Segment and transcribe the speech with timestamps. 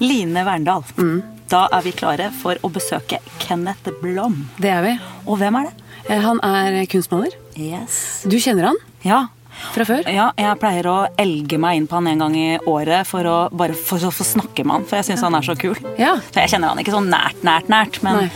[0.00, 0.84] Line Verndal.
[1.52, 4.46] Da er vi klare for å besøke Kenneth Blom.
[4.60, 4.92] Det er vi.
[5.28, 5.74] Og hvem er det?
[6.08, 7.34] Eh, Han er kunstmaler.
[7.56, 8.24] Yes.
[8.26, 9.26] Du kjenner han Ja.
[9.74, 10.02] fra før?
[10.08, 13.50] ja, jeg pleier å elge meg inn på han en gang i året for å
[13.54, 15.76] bare for å få snakke med han, for jeg syns han er så kul.
[15.98, 16.16] Ja.
[16.16, 18.30] For jeg kjenner han ikke sånn nært, nært, nært, men,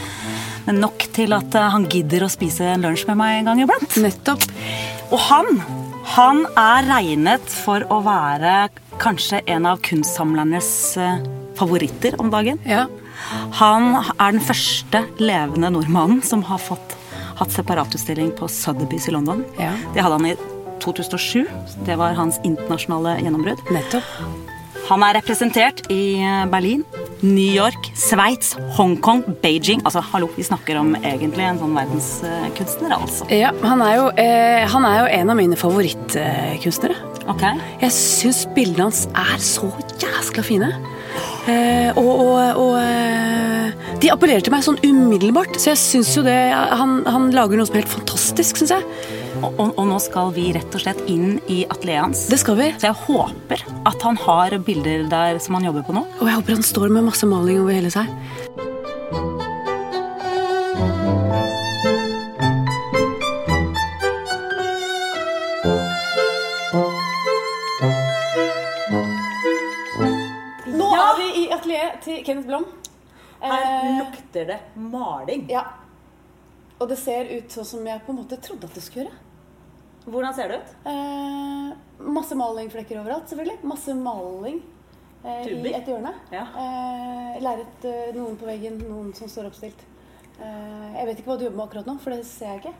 [0.67, 3.65] men nok til at eh, han gidder å spise en lunsj med meg en gang
[3.65, 3.97] iblant.
[3.97, 4.45] Nettopp.
[5.11, 5.47] Og han,
[6.17, 8.69] han er regnet for å være
[9.01, 11.17] kanskje en av kunstsamlernes eh,
[11.59, 12.61] favoritter om dagen.
[12.69, 12.87] Ja.
[13.61, 16.97] Han er den første levende nordmannen som har fått
[17.37, 19.45] hatt separatutstilling på Sotheby's i London.
[19.61, 19.75] Ja.
[19.95, 20.37] Det hadde han i
[20.81, 21.47] 2007.
[21.85, 23.61] Det var hans internasjonale gjennombrudd.
[23.75, 24.09] Nettopp.
[24.87, 26.85] Han er representert i Berlin,
[27.21, 29.81] New York, Sveits, Hongkong, Beijing.
[29.83, 33.27] Altså, hallo, vi snakker om egentlig en sånn verdenskunstner, altså.
[33.35, 37.01] Ja, han er jo, eh, han er jo en av mine favorittkunstnere.
[37.27, 37.43] Ok.
[37.83, 40.71] Jeg syns bildene hans er så jæskla fine.
[41.47, 45.57] Eh, og og, og eh, de appellerer til meg sånn umiddelbart.
[45.61, 48.87] Så jeg syns jo det han, han lager noe som er helt fantastisk, syns jeg.
[49.43, 52.25] Og, og, og nå skal vi rett og slett inn i atelieret hans.
[52.33, 52.71] Det skal vi.
[52.81, 56.07] Så jeg håper at han har bilder der som han jobber på nå.
[56.21, 58.11] Og jeg håper han står med masse maling over hele seg.
[71.57, 72.67] Atelieret til Kenneth Blom.
[73.41, 75.47] Her lukter det maling.
[75.53, 75.65] Ja.
[76.81, 79.23] Og det ser ut sånn som jeg på en måte trodde at det skulle gjøre.
[80.07, 80.73] Hvordan ser det ut?
[80.87, 81.71] Eh,
[82.15, 83.59] masse malingflekker overalt, selvfølgelig.
[83.67, 84.61] Masse maling
[85.25, 86.13] eh, i et hjørne.
[86.31, 86.45] Ja.
[86.63, 89.83] Eh, lerret, eh, noen på veggen, noen som står oppstilt.
[90.37, 92.75] Eh, jeg vet ikke hva du jobber med akkurat nå, for det ser jeg ikke.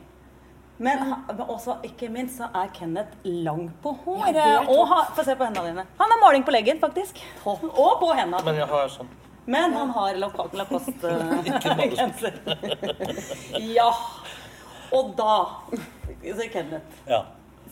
[0.79, 1.13] Men,
[1.49, 4.35] også, ikke minst, så er Kenneth lang på håret.
[4.37, 5.85] er og ha, Få se på hendene dine.
[5.97, 7.17] Han har maling på leggen, faktisk.
[7.45, 8.43] Og på hendene.
[8.45, 9.09] Men jeg har sånn
[9.47, 12.37] Men han har Lacoste Lacoste-genser.
[13.77, 13.89] ja.
[14.93, 15.33] Og da
[16.23, 17.23] så Kenneth, Ja.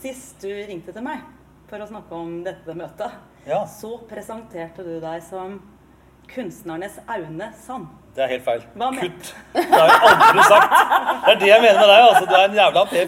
[0.02, 1.22] sist du ringte til meg
[1.70, 3.12] for å snakke om dette møtet,
[3.46, 3.66] Ja.
[3.66, 5.60] så presenterte du deg som
[6.28, 7.88] kunstnernes Aune Sand.
[8.16, 8.62] Det er helt feil.
[9.00, 9.24] Kutt.
[9.56, 10.72] Det har jeg aldri sagt.
[11.26, 12.00] Det er det jeg mener med deg.
[12.10, 12.24] altså.
[12.30, 13.04] Du er en jævla P4.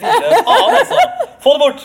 [0.47, 0.97] Faen, altså.
[1.45, 1.81] Få det bort!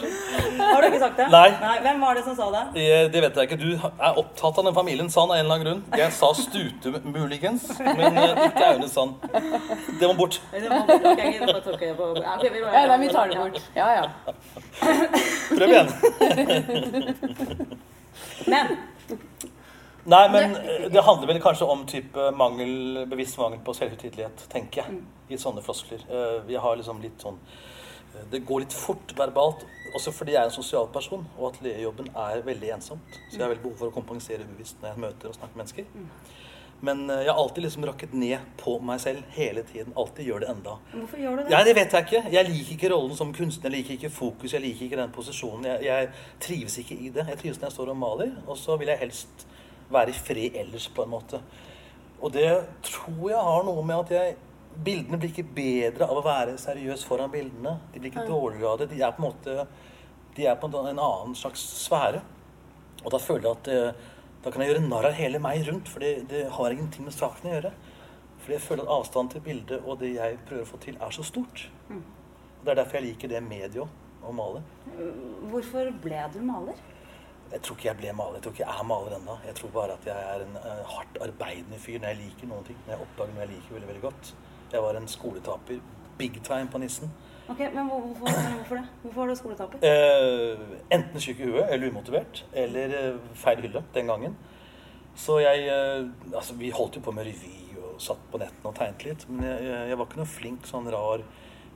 [0.63, 1.27] Har du ikke sagt det?
[1.31, 1.51] Nei.
[1.85, 2.63] Hvem var det som sa det?
[2.75, 2.87] det?
[3.15, 3.59] Det vet jeg ikke.
[3.61, 3.71] Du
[4.09, 5.83] er opptatt av den familien Sand av en eller annen grunn.
[6.01, 9.13] Jeg sa Stute muligens, men eh, ikke Aune Sand.
[10.01, 10.41] Det må bort.
[10.53, 11.03] Det må bort.
[11.13, 11.99] Okay, jeg på- Okay, ok,
[12.53, 13.59] vi- Ja, nei, vi tar det bort.
[13.77, 14.05] Ja, ja.
[15.53, 15.89] Prøv igjen.
[18.47, 18.67] Men
[20.05, 24.83] Nei, men eh, det handler vel kanskje om type mangel, bevisst mangel på selvhøytidelighet, tenker
[24.83, 25.03] jeg.
[25.31, 26.03] I sånne floskler.
[26.11, 29.63] Eh, Vi har liksom litt sånn eh, Det går litt fort verbalt,
[29.95, 33.19] også fordi jeg er en sosial person, og atelierjobben er veldig ensomt.
[33.31, 35.63] Så jeg har veldig behov for å kompensere ubevisst når jeg møter og snakker med
[35.63, 36.33] mennesker.
[36.83, 39.95] Men eh, jeg har alltid liksom rakket ned på meg selv hele tiden.
[39.95, 40.75] Alltid gjør det enda.
[40.97, 41.53] hvorfor gjør du det?
[41.55, 42.25] Ja, det vet jeg ikke.
[42.35, 43.71] Jeg liker ikke rollen som kunstner.
[43.71, 45.71] Jeg liker ikke fokus, jeg liker ikke den posisjonen.
[45.71, 46.11] Jeg, jeg
[46.43, 47.29] trives ikke i det.
[47.31, 49.47] Jeg trives når jeg står og maler, og så vil jeg helst
[49.95, 51.43] være i fred ellers, på en måte.
[52.23, 52.49] Og det
[52.87, 54.41] tror jeg har noe med at jeg
[54.73, 57.75] Bildene blir ikke bedre av å være seriøs foran bildene.
[57.93, 58.87] De blir ikke dårligere av det.
[58.95, 59.67] De er på en måte
[60.33, 62.23] De er på en en annen slags sfære.
[63.05, 64.07] Og da føler jeg at eh,
[64.45, 67.15] da kan jeg gjøre narr av hele meg rundt, for det, det har ingenting med
[67.15, 67.73] saken å gjøre.
[68.43, 71.15] Fordi jeg føler at avstanden til bildet og det jeg prøver å få til, er
[71.15, 71.67] så stort.
[71.93, 74.65] Og Det er derfor jeg liker det mediet å male.
[75.53, 76.81] Hvorfor ble du maler?
[77.53, 78.39] Jeg tror ikke jeg ble maler.
[78.39, 79.35] Jeg tror ikke jeg er maler ennå.
[79.47, 82.65] Jeg tror bare at jeg er en eh, hardt arbeidende fyr når jeg liker noen
[82.65, 82.79] ting.
[82.87, 84.33] Når jeg oppdager noe jeg liker veldig, veldig godt.
[84.73, 85.83] Jeg var en skoletaper.
[86.19, 87.13] Big time på Nissen.
[87.53, 88.85] Ok, men hvorfor, hvorfor det?
[89.03, 89.85] Hvorfor var du skoletaper?
[89.85, 90.63] Eh,
[90.97, 92.45] enten syk i huet eller umotivert.
[92.65, 94.37] Eller eh, feil hylle den gangen.
[95.15, 98.79] Så jeg eh, Altså, vi holdt jo på med revy og satt på nettene og
[98.79, 99.27] tegnet litt.
[99.29, 101.27] Men jeg, jeg, jeg var ikke noe flink sånn rar,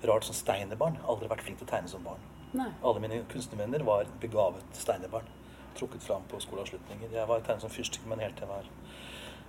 [0.09, 0.97] rart sånn steinerbarn.
[1.05, 2.23] Aldri vært flink til å tegne som barn.
[2.57, 2.71] Nei.
[2.81, 5.29] Alle mine kunstnervenner var begavet steinerbarn.
[5.77, 7.13] Trukket fram på skoleavslutninger.
[7.13, 8.71] Jeg var tegnet som fyrstikkmenn helt til jeg var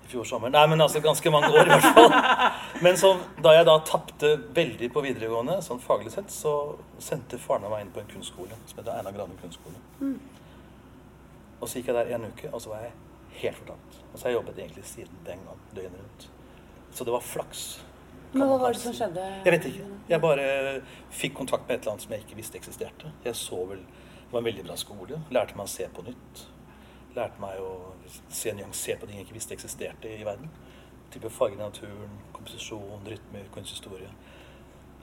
[0.07, 0.51] i fjor sommer.
[0.53, 2.13] Nei, men altså ganske mange år i hvert fall.
[2.85, 3.13] Men så,
[3.44, 6.53] da jeg da tapte veldig på videregående, sånn faglig sett, så
[7.03, 10.13] sendte faren meg inn på en kunstskole som heter Einar Grane kunstskole.
[11.57, 12.94] Og så gikk jeg der en uke, og så var jeg
[13.41, 14.00] helt fortapt.
[14.12, 16.29] Og så har jeg jobbet egentlig siden den gang, døgnet rundt.
[16.94, 17.68] Så det var flaks.
[18.31, 19.24] Men hva var det som skjedde?
[19.45, 19.88] Jeg vet ikke.
[20.07, 20.47] Jeg bare
[21.15, 23.12] fikk kontakt med et eller annet som jeg ikke visste eksisterte.
[23.25, 23.81] Jeg så vel
[24.27, 25.21] Det var en veldig bra skole.
[25.31, 26.41] Lærte meg å se på nytt.
[27.15, 27.69] Lærte meg å
[28.27, 30.50] se nyansert på ting jeg ikke visste eksisterte i verden.
[31.13, 34.09] Type farger i naturen, komposisjon, rytmer, kunsthistorie.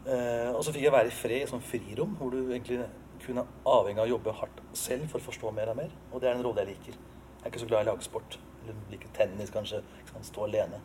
[0.04, 2.82] Eh, og så fikk jeg være i fred i sånn frirom, hvor du egentlig
[3.24, 5.96] kunne avhengig av å jobbe hardt selv for å forstå mer og mer.
[6.12, 6.98] Og det er en rolle jeg liker.
[6.98, 8.38] Jeg er ikke så glad i lagsport.
[8.60, 9.80] Eller liker tennis, kanskje.
[10.20, 10.84] Stå alene.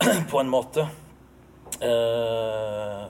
[0.32, 0.88] På en måte.
[1.78, 3.06] Eh,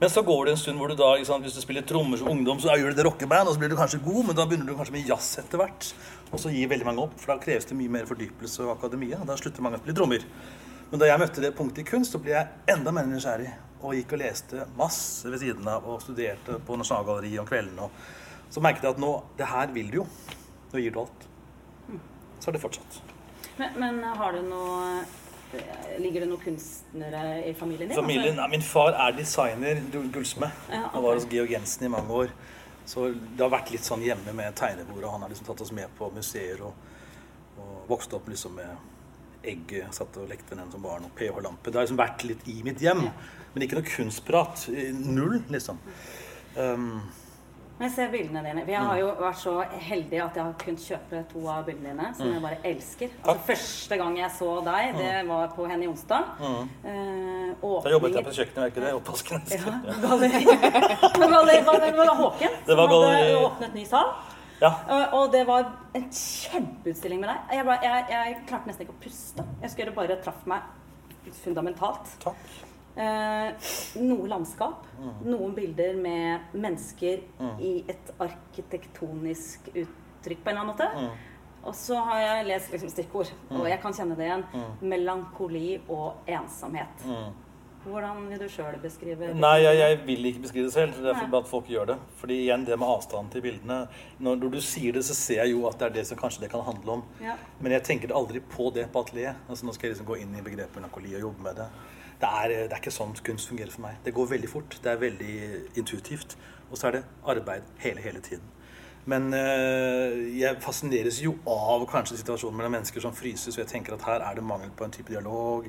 [0.00, 2.30] men så går det en stund hvor du da, liksom, hvis du spiller trommer som
[2.32, 4.70] ungdom, så gjør du det rockeband, og så blir du kanskje god, men da begynner
[4.70, 5.90] du kanskje med jazz etter hvert.
[6.30, 9.18] Og så gir veldig mange opp, for da kreves det mye mer fordypelse og akademia.
[9.20, 10.24] og Da slutter mange å spille trommer.
[10.90, 13.52] Men da jeg møtte det punktet i kunst, så ble jeg enda mer nysgjerrig.
[13.80, 17.86] Og gikk og leste masse ved siden av og studerte på Nasjonalgalleriet om kveldene.
[17.86, 20.08] Og så merket jeg at nå, det her vil du jo.
[20.72, 21.28] Nå gir du alt.
[22.40, 23.02] Så har det fortsatt.
[23.60, 25.02] Men, men har du noe
[26.00, 27.96] Ligger det noen kunstnere i familien din?
[27.98, 30.50] Familien, ja, Min far er designer, gullsmed.
[30.70, 30.92] Ja, okay.
[30.94, 32.32] Han var hos Georg Jensen i mange år.
[32.86, 35.10] Så det har vært litt sånn hjemme med tegnebordet.
[35.10, 36.74] han har liksom tatt oss med på museer og,
[37.60, 39.74] og vokste opp liksom med egg.
[39.94, 41.70] Satt og lekte den som barn, og pH-lampe.
[41.70, 43.04] Det har liksom vært litt i mitt hjem.
[43.08, 43.12] Ja.
[43.54, 44.68] Men ikke noe kunstprat.
[45.00, 45.80] Null, liksom.
[46.56, 47.02] Um,
[47.80, 48.62] Men jeg ser bildene dine.
[48.68, 49.52] Jeg har jo vært så
[49.88, 53.14] heldig at jeg har kunnet kjøpe to av bildene dine, som jeg bare elsker.
[53.24, 56.26] Altså, første gang jeg så deg, det var på Henny Onsdag.
[56.42, 56.68] Mm.
[56.84, 57.54] Eh,
[57.86, 58.92] da jobbet jeg på kjøkkenet, var ikke det?
[58.98, 59.48] Oppvasken.
[59.48, 59.72] Ja,
[60.04, 60.44] galleri.
[61.24, 64.12] Galleri det var Håken Det var som hadde åpnet ny sal.
[64.60, 64.74] Ja.
[64.92, 67.56] Og- Og det var en kjempeutstilling med deg.
[67.56, 69.46] Jeg, ble, jeg, jeg klarte nesten ikke å puste.
[69.64, 70.60] Jeg skulle bare traff meg
[71.44, 72.12] fundamentalt.
[72.20, 72.60] Takk.
[72.96, 73.52] Eh,
[74.02, 75.30] noe landskap, Mm.
[75.30, 77.20] noen bilder med mennesker
[77.60, 80.88] i et arkitektonisk uttrykk på en eller annen måte.
[80.94, 81.10] Mm.
[81.64, 84.44] Og så har jeg lest liksom stikkord, og jeg kan kjenne det igjen.
[84.82, 87.04] Melankoli og ensomhet.
[87.06, 87.32] Mm.
[87.84, 89.36] Hvordan vil du sjøl beskrive det?
[89.40, 90.98] Nei, jeg, jeg vil ikke beskrive det selv.
[91.00, 91.96] Det er for at folk gjør det.
[92.20, 93.78] Fordi igjen, det med avstand til bildene
[94.20, 96.50] Når, du sier det, så ser jeg jo at det er det som kanskje det
[96.52, 97.04] kan handle om.
[97.24, 97.38] Ja.
[97.60, 99.38] Men jeg tenker aldri på det på atelier.
[99.48, 101.70] Altså, nå skal jeg liksom gå inn i begrepet melankoli og jobbe med det.
[102.20, 104.00] Det er, det er ikke sånn kunst fungerer for meg.
[104.04, 104.78] Det går veldig fort.
[104.84, 105.34] Det er veldig
[105.80, 106.36] intuitivt.
[106.70, 108.44] Og så er det arbeid hele, hele tiden.
[109.08, 113.56] Men øh, jeg fascineres jo av kanskje situasjonen mellom mennesker som fryses.
[113.56, 115.66] Og jeg tenker at her er det mangel på en type dialog.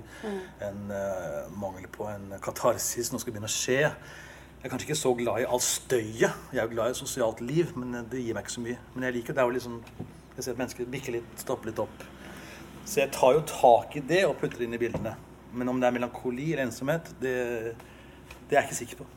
[0.68, 3.14] En øh, mangel på en katarsis.
[3.14, 3.80] Noe skal begynne å skje.
[3.82, 6.36] Jeg er kanskje ikke så glad i all støyet.
[6.52, 8.78] Jeg er jo glad i sosialt liv, men det gir meg ikke så mye.
[8.94, 9.82] Men jeg liker det er jo liksom
[10.36, 12.04] Jeg ser at mennesker bikker litt, stopper litt opp.
[12.86, 15.16] Så jeg tar jo tak i det og putter det inn i bildene.
[15.54, 17.34] Men om det er melankoli eller ensomhet, det,
[18.50, 19.08] det er jeg ikke sikker på.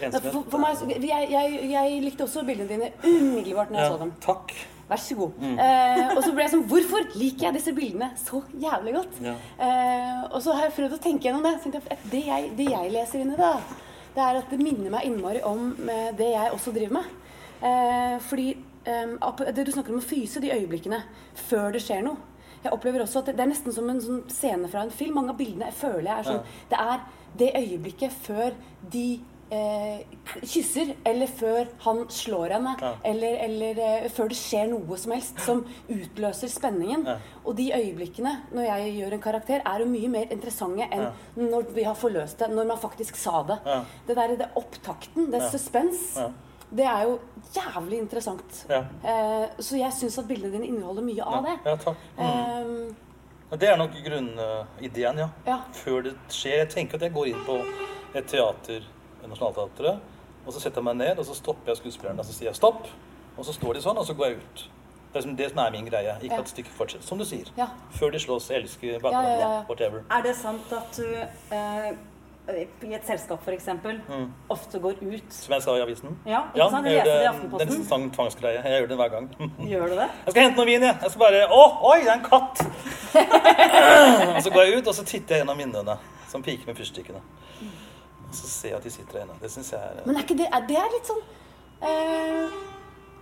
[0.00, 3.98] Ensomhet For, for meg, jeg, jeg, jeg likte også bildene dine umiddelbart når jeg så
[4.00, 4.14] dem.
[4.24, 4.54] Takk.
[4.88, 5.44] Vær så god.
[5.64, 9.14] Eh, og så ble jeg sånn Hvorfor liker jeg disse bildene så jævlig godt?
[9.24, 9.32] Ja.
[9.64, 11.54] Eh, og så har jeg prøvd å tenke gjennom det.
[11.64, 13.52] Jeg, det, jeg, det jeg leser inni det,
[14.14, 17.08] det er at det minner meg innmari om eh, det jeg også driver med.
[17.64, 18.50] Eh, fordi
[18.84, 19.16] eh,
[19.56, 21.00] det du snakker om å fyse de øyeblikkene
[21.46, 22.20] før det skjer noe.
[22.64, 25.14] Jeg opplever også at det, det er nesten som en sånn scene fra en film.
[25.20, 27.06] Mange av bildene føler jeg er sånn Det er
[27.36, 28.54] det øyeblikket før
[28.92, 29.20] de
[29.54, 30.04] eh,
[30.42, 32.92] kysser, eller før han slår henne, Ja.
[33.04, 37.04] eller, eller eh, før det skjer noe som helst som utløser spenningen.
[37.06, 37.16] Ja.
[37.44, 41.10] Og de øyeblikkene når jeg gjør en karakter, er jo mye mer interessante enn
[41.50, 43.58] når vi har forløst det, når man faktisk sa det.
[43.66, 43.80] Ja.
[44.08, 45.50] Det der, det opptakten, det Ja.
[45.50, 46.30] suspens, Ja.
[46.76, 47.18] Det er jo
[47.54, 48.66] jævlig interessant.
[48.68, 48.82] Ja.
[49.04, 51.56] Eh, så jeg syns at bildene dine inneholder mye av det.
[51.64, 51.96] Ja, takk.
[52.18, 52.94] Eh,
[53.50, 55.28] Ja, Det er nok grunnideen, ja.
[55.46, 55.58] Ja.
[55.72, 56.56] Før det skjer.
[56.64, 57.58] Jeg tenker at jeg går inn på
[58.16, 58.80] et teater,
[59.28, 60.00] Nationaltheatret,
[60.46, 62.56] og så setter jeg meg ned, og så stopper jeg skuespilleren, og så sier jeg
[62.58, 62.88] stopp.
[63.38, 64.64] Og så står de sånn, og så går jeg ut.
[64.64, 66.16] Det er liksom det som er min greie.
[66.22, 66.40] Ikke Ja.
[66.40, 67.06] at stykket fortsetter.
[67.06, 67.46] Som du sier.
[67.56, 67.68] Ja.
[67.92, 69.62] Før de slåss, elsker, Ja, ja, ja, ja.
[69.68, 70.02] whatever.
[70.10, 71.06] Er det sant at du
[71.54, 71.92] eh,
[72.44, 73.68] i et selskap f.eks.
[73.84, 74.26] Mm.
[74.52, 76.16] ofte går ut Som jeg sa i avisen.
[76.28, 76.86] Ja, ikke sant?
[76.86, 77.68] Jeg jeg det i gjør det, Aftenposten.
[77.68, 78.58] det er en sånn tvangsgreie.
[78.60, 79.28] Jeg gjør det hver gang.
[79.72, 80.08] Gjør du det?
[80.26, 80.98] Jeg skal hente noe vin, jeg.
[81.06, 82.60] Jeg skal bare Å, oi, det er en katt!
[84.36, 85.96] og så går jeg ut, og så titter jeg gjennom vinduene
[86.28, 87.24] som piker med fyrstikkene.
[88.28, 89.40] Og så ser jeg at de sitter der inne.
[89.40, 91.24] Det syns jeg er Men er ikke det Det er litt sånn
[91.88, 92.60] eh,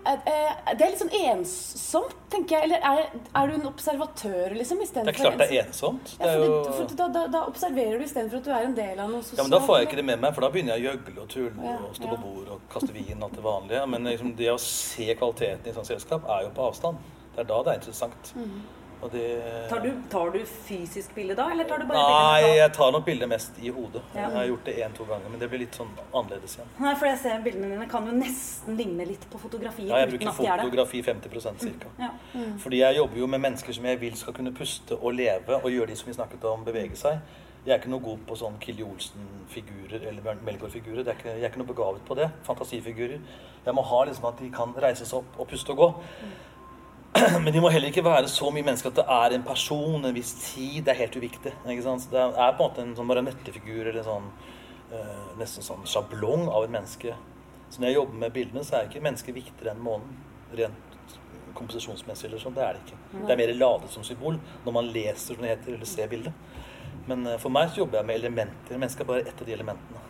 [0.02, 2.66] Det er litt sånn ensomt, tenker jeg.
[2.66, 4.80] Eller er, er du en observatør, liksom?
[4.82, 6.16] Det er klart det er ensomt.
[6.18, 8.52] Det Ja, er for, jo det, for da, da, da observerer du istedenfor at du
[8.56, 9.38] er en del av noe sosialt.
[9.38, 11.22] ja, men Da får jeg ikke det med meg, for da begynner jeg å gjøgle
[11.22, 12.16] og tulle Ja, og stå ja.
[12.16, 13.86] på bord og kaste vin og alt det vanlige.
[13.94, 16.98] Men liksom, det å se kvaliteten i et sånt selskap er jo på avstand.
[17.36, 18.32] Det er da det er interessant.
[18.36, 18.56] Mm.
[19.02, 19.24] Og det
[19.70, 22.56] Tar du, tar du fysisk bilde da, eller tar du bare Nei, bilde?
[22.60, 24.02] jeg tar nok bildet mest i hodet.
[24.14, 24.20] Ja.
[24.28, 26.70] Jeg har gjort det én-to ganger, men det blir litt sånn annerledes igjen.
[26.78, 30.12] Nei, for jeg ser bildene dine kan jo nesten ligne litt på fotografier Ja, jeg
[30.14, 31.94] bruker er fotografi 50% ca.
[31.98, 32.12] Ja.
[32.62, 35.70] Fordi jeg jobber jo med mennesker som jeg vil skal kunne puste og leve og
[35.74, 37.18] gjøre de som vi snakket om, bevege seg.
[37.62, 41.04] Jeg er ikke noe god på sånn Kilje Olsen-figurer eller Melgaard-figurer.
[41.06, 42.30] Det er Jeg er ikke noe begavet på det.
[42.42, 43.20] Fantasifigurer.
[43.66, 45.88] Jeg må ha liksom at de kan reise seg opp og puste og gå.
[47.44, 50.16] Men de må heller ikke være så mye mennesker at det er en person, en
[50.16, 50.80] viss tid.
[50.86, 51.52] Det er helt uviktig.
[51.68, 52.08] ikke sant?
[52.12, 54.30] Det er på en måte en sånn marionettefigur eller en sånn
[54.96, 57.16] eh, nesten sånn sjablong av et menneske.
[57.68, 60.16] Så når jeg jobber med bildene, så er ikke mennesket viktigere enn månen.
[60.56, 60.88] Rent
[61.56, 62.56] komposisjonsmessig eller sånn.
[62.56, 63.00] Det er det ikke.
[63.18, 66.48] Det er mer ladet som symbol når man leser som det heter, eller ser bildet.
[67.10, 68.80] Men eh, for meg så jobber jeg med elementer.
[68.80, 70.08] Mennesket er bare ett av de elementene.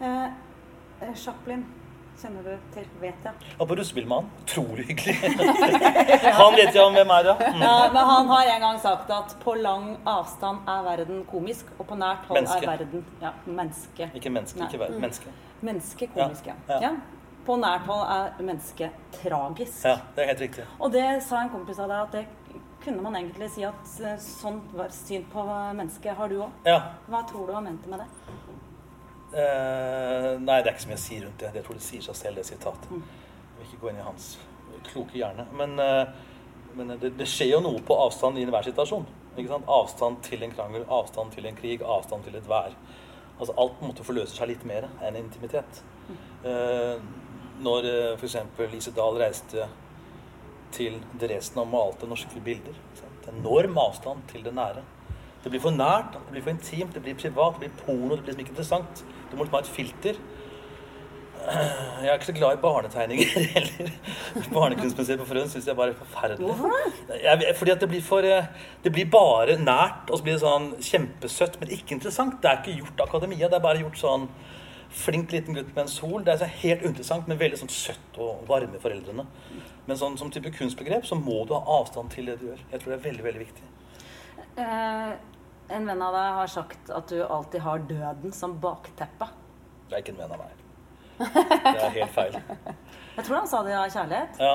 [0.00, 0.26] Eh,
[1.02, 1.66] eh, Chaplin
[2.20, 3.50] kjenner du til, vet jeg.
[3.58, 4.30] Og på Russebilmannen.
[4.44, 5.14] Utrolig hyggelig.
[6.40, 7.36] Han vet jo om hvem er, ja.
[7.40, 7.62] Mm.
[7.64, 11.88] Ja, men han har en gang sagt at på lang avstand er verden komisk, og
[11.88, 12.66] på nært hold Menneske.
[12.66, 14.10] er verden ja, menneske.
[14.14, 14.68] Ikke menneske, Nei.
[14.68, 15.00] ikke verden.
[15.00, 15.32] Menneske.
[15.60, 16.58] Menneske komisk, ja.
[16.68, 16.90] Ja, ja.
[16.90, 17.40] ja.
[17.46, 19.80] På nært hold er mennesket tragisk.
[19.84, 20.68] Ja, det er helt riktig.
[20.78, 22.26] Og det sa en kompis av deg at det
[22.84, 26.62] kunne man egentlig si at eh, sånn var syn på mennesket har du òg.
[26.68, 26.78] Ja.
[27.10, 28.08] Hva tror du han mente med det?
[29.30, 31.52] Eh, nei, det er ikke så mye å si rundt det.
[31.54, 32.90] Jeg tror det sier seg selv, det sitatet.
[32.90, 34.32] Jeg vil ikke gå inn i hans
[34.88, 35.46] kloke hjerne.
[35.56, 36.06] Men, eh,
[36.78, 39.06] men det, det skjer jo noe på avstand i enhver situasjon.
[39.40, 42.74] Avstand til en krangel, avstand til en krig, avstand til et vær.
[43.38, 45.82] Altså Alt på en måte forløser seg litt mer enn intimitet.
[46.44, 46.98] Eh,
[47.64, 48.36] når eh, f.eks.
[48.72, 49.68] Lise Dahl reiste
[50.74, 52.76] til Dresden og malte norske bilder.
[52.98, 53.30] sant?
[53.30, 54.82] Enorm avstand til det nære.
[55.44, 58.24] Det blir for nært, det blir for intimt, det blir privat, det blir porno, det
[58.26, 59.04] blir liksom ikke interessant.
[59.30, 60.20] Du må liksom ha et filter.
[61.40, 63.92] Jeg er ikke så glad i barnetegninger heller.
[64.52, 66.52] Barnekunstmuseet på Frøen syns jeg bare er forferdelig.
[67.24, 68.50] Jeg, fordi at det blir for eh,
[68.84, 72.36] Det blir bare nært, og så blir det sånn kjempesøtt, men ikke interessant.
[72.42, 74.28] Det er ikke gjort akademia, det er bare gjort sånn
[74.90, 76.20] flink liten gutt med en sol.
[76.26, 79.24] Det er sånn helt uinteressant, men veldig sånn søtt og varme foreldrene.
[79.86, 82.64] Men sånn, som type kunstbegrep så må du ha avstand til det du gjør.
[82.72, 83.68] Jeg tror det er veldig, veldig viktig.
[84.60, 85.12] Eh,
[85.70, 89.28] en venn av deg har sagt at du alltid har døden som bakteppe.
[89.88, 90.56] Det er ikke en venn av meg.
[91.20, 92.36] Det er helt feil.
[93.16, 94.40] Jeg tror han sa det av kjærlighet.
[94.40, 94.54] Ja.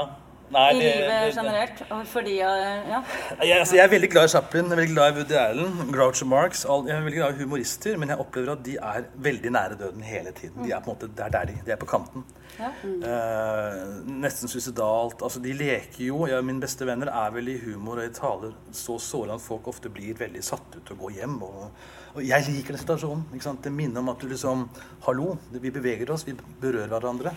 [0.52, 1.82] Nei, I det- livet det- generelt.
[1.92, 3.02] og Fordi Ja.
[3.42, 5.92] Jeg, altså, jeg er veldig glad i Chaplin, jeg er veldig glad i Woody Allen,
[5.94, 6.66] Groucho Marx.
[6.66, 9.78] All, jeg er veldig glad i humorister, men jeg opplever at de er veldig nære
[9.80, 10.64] døden hele tiden.
[10.64, 12.24] De er på en måte, Det er der de, de er på kanten.
[12.60, 12.70] Ja.
[12.86, 15.22] Uh, nesten suicidalt.
[15.22, 18.54] Altså, de leker jo ja, Mine beste venner er vel i humor og i taler
[18.72, 21.42] så sårende at folk ofte blir veldig satt ut og går hjem.
[21.44, 21.72] Og,
[22.16, 23.26] og jeg liker den situasjonen.
[23.34, 23.62] ikke sant?
[23.66, 24.70] Det minner om at du liksom
[25.08, 27.34] Hallo, vi beveger oss, vi berører hverandre.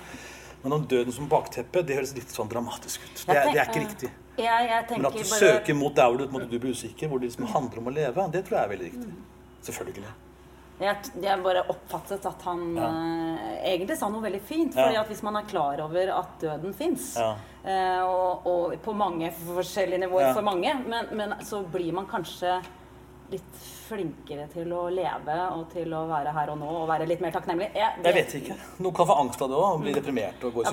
[0.62, 3.24] Men om døden som bakteppe, det høres litt sånn dramatisk ut.
[3.26, 4.10] Det, er- det er ikke riktig.
[4.38, 4.56] Ja,
[4.90, 7.30] Men at du bare søker mot der hvor du, hvor du blir usikker, hvor det
[7.30, 9.14] liksom handler om å leve, det tror jeg er veldig riktig.
[9.68, 10.12] Selvfølgelig.
[10.80, 12.86] Jeg, jeg bare oppfattet at han Ja.
[12.86, 14.76] eh, egentlig sa noe veldig fint.
[14.78, 15.00] Ja.
[15.00, 17.32] at hvis man er klar over at døden fins, Ja.
[17.64, 20.34] eh, og, og på mange forskjellige nivåer Ja.
[20.34, 22.62] for mange, men, men så blir man kanskje
[23.32, 27.22] litt flinkere til å leve og til å være her og nå og være litt
[27.24, 27.70] mer takknemlig.
[27.74, 28.56] Jeg, Jeg vet ikke.
[28.84, 30.68] Noen kan få angst av det òg, bli deprimert og gå i.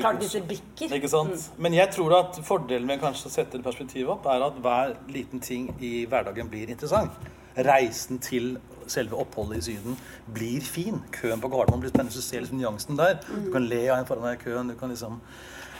[1.00, 1.50] Ikke sant?
[1.57, 4.95] Men jeg tror at fordelen med kanskje å sette det perspektivet opp, er at hver
[5.12, 7.15] liten ting i hverdagen blir interessant.
[7.55, 8.57] Reisen til
[8.91, 9.95] selve oppholdet i Syden
[10.36, 11.00] blir fin.
[11.15, 12.13] Køen på Gardermoen blir spennende.
[12.13, 13.15] Du ser liksom nyansen der.
[13.45, 14.69] Du kan le av en foran deg i køen.
[14.69, 15.22] Du kan liksom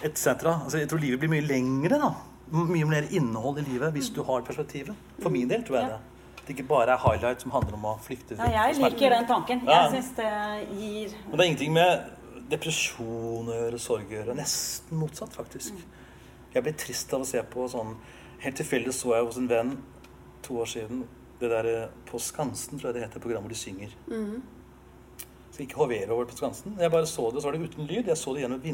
[0.04, 0.28] etc.
[0.56, 2.00] Altså, jeg tror livet blir mye lengre.
[2.02, 2.14] da.
[2.56, 4.96] Mye mer innhold i livet hvis du har perspektivet.
[5.22, 6.02] For min del tror jeg det.
[6.46, 9.64] Det ikke bare er highlight som handler om å flykte Ja, jeg liker den tanken.
[9.66, 9.86] Ja.
[9.86, 10.30] Jeg syns det
[10.78, 12.12] gir Men det er ingenting med
[12.52, 14.36] depresjon å gjøre, sorg å gjøre.
[14.38, 15.80] Nesten motsatt, faktisk.
[16.54, 17.96] Jeg blir trist av å se på sånn
[18.44, 19.70] Helt tilfeldig så jeg hos en venn
[20.46, 21.06] to år siden
[21.40, 23.96] det der eh, På Skansen, tror jeg det heter, programmet hvor de synger.
[25.56, 26.76] Så ikke hovere over på Skansen.
[26.80, 28.12] Jeg bare så det, så var det uten lyd.
[28.12, 28.68] Jeg så det gjennom et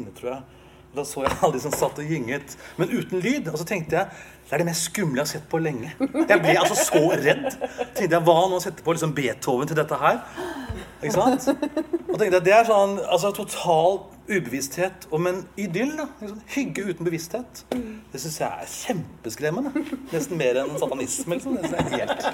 [0.92, 3.48] Da så jeg alle de som satt og gynget, men uten lyd.
[3.48, 4.10] Og så tenkte jeg
[4.52, 5.94] det er det mest skumle jeg har sett på lenge.
[6.28, 7.46] Jeg ble altså så redd.
[7.96, 10.18] Tenkte jeg, Hva nå sette på liksom Beethoven til dette her?
[11.00, 11.46] Ikke sant?
[12.10, 15.96] Og tenkte jeg, Det er sånn altså total ubevissthet om en idyll.
[15.98, 16.06] da.
[16.22, 16.36] Ikke?
[16.54, 17.64] Hygge uten bevissthet.
[18.12, 19.72] Det syns jeg er kjempeskremmende.
[20.12, 21.34] Nesten mer enn satanisme.
[21.38, 21.56] liksom.
[21.58, 22.26] Det synes jeg helt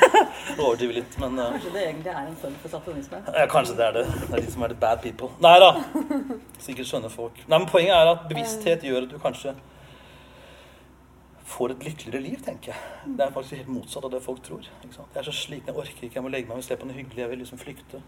[0.64, 3.22] Overdriver litt, men uh, Kanskje det egentlig er en form for satanisme?
[3.36, 4.04] ja, kanskje det er det.
[4.20, 5.30] Det er de som er the bad people.
[5.44, 5.72] Nei da.
[6.62, 7.40] Sikkert skjønne folk.
[7.48, 9.54] Nei, men Poenget er at bevissthet gjør at du kanskje
[11.46, 13.12] får et lykkeligere liv, tenker jeg.
[13.16, 14.64] Det er faktisk helt motsatt av det folk tror.
[14.82, 16.96] Jeg er så sliten, jeg orker ikke, jeg må legge meg og se på noe
[16.96, 18.00] hyggelig, jeg vil liksom flykte.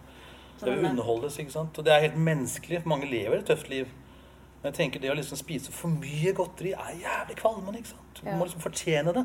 [0.65, 1.79] Jeg vil underholdes, ikke sant.
[1.79, 2.83] Og det er helt menneskelig.
[2.87, 3.87] Mange lever et tøft liv.
[4.59, 7.79] Men jeg tenker det å liksom spise for mye godteri er jævlig kvalmende.
[7.79, 8.23] ikke sant?
[8.23, 9.25] Du må liksom fortjene det.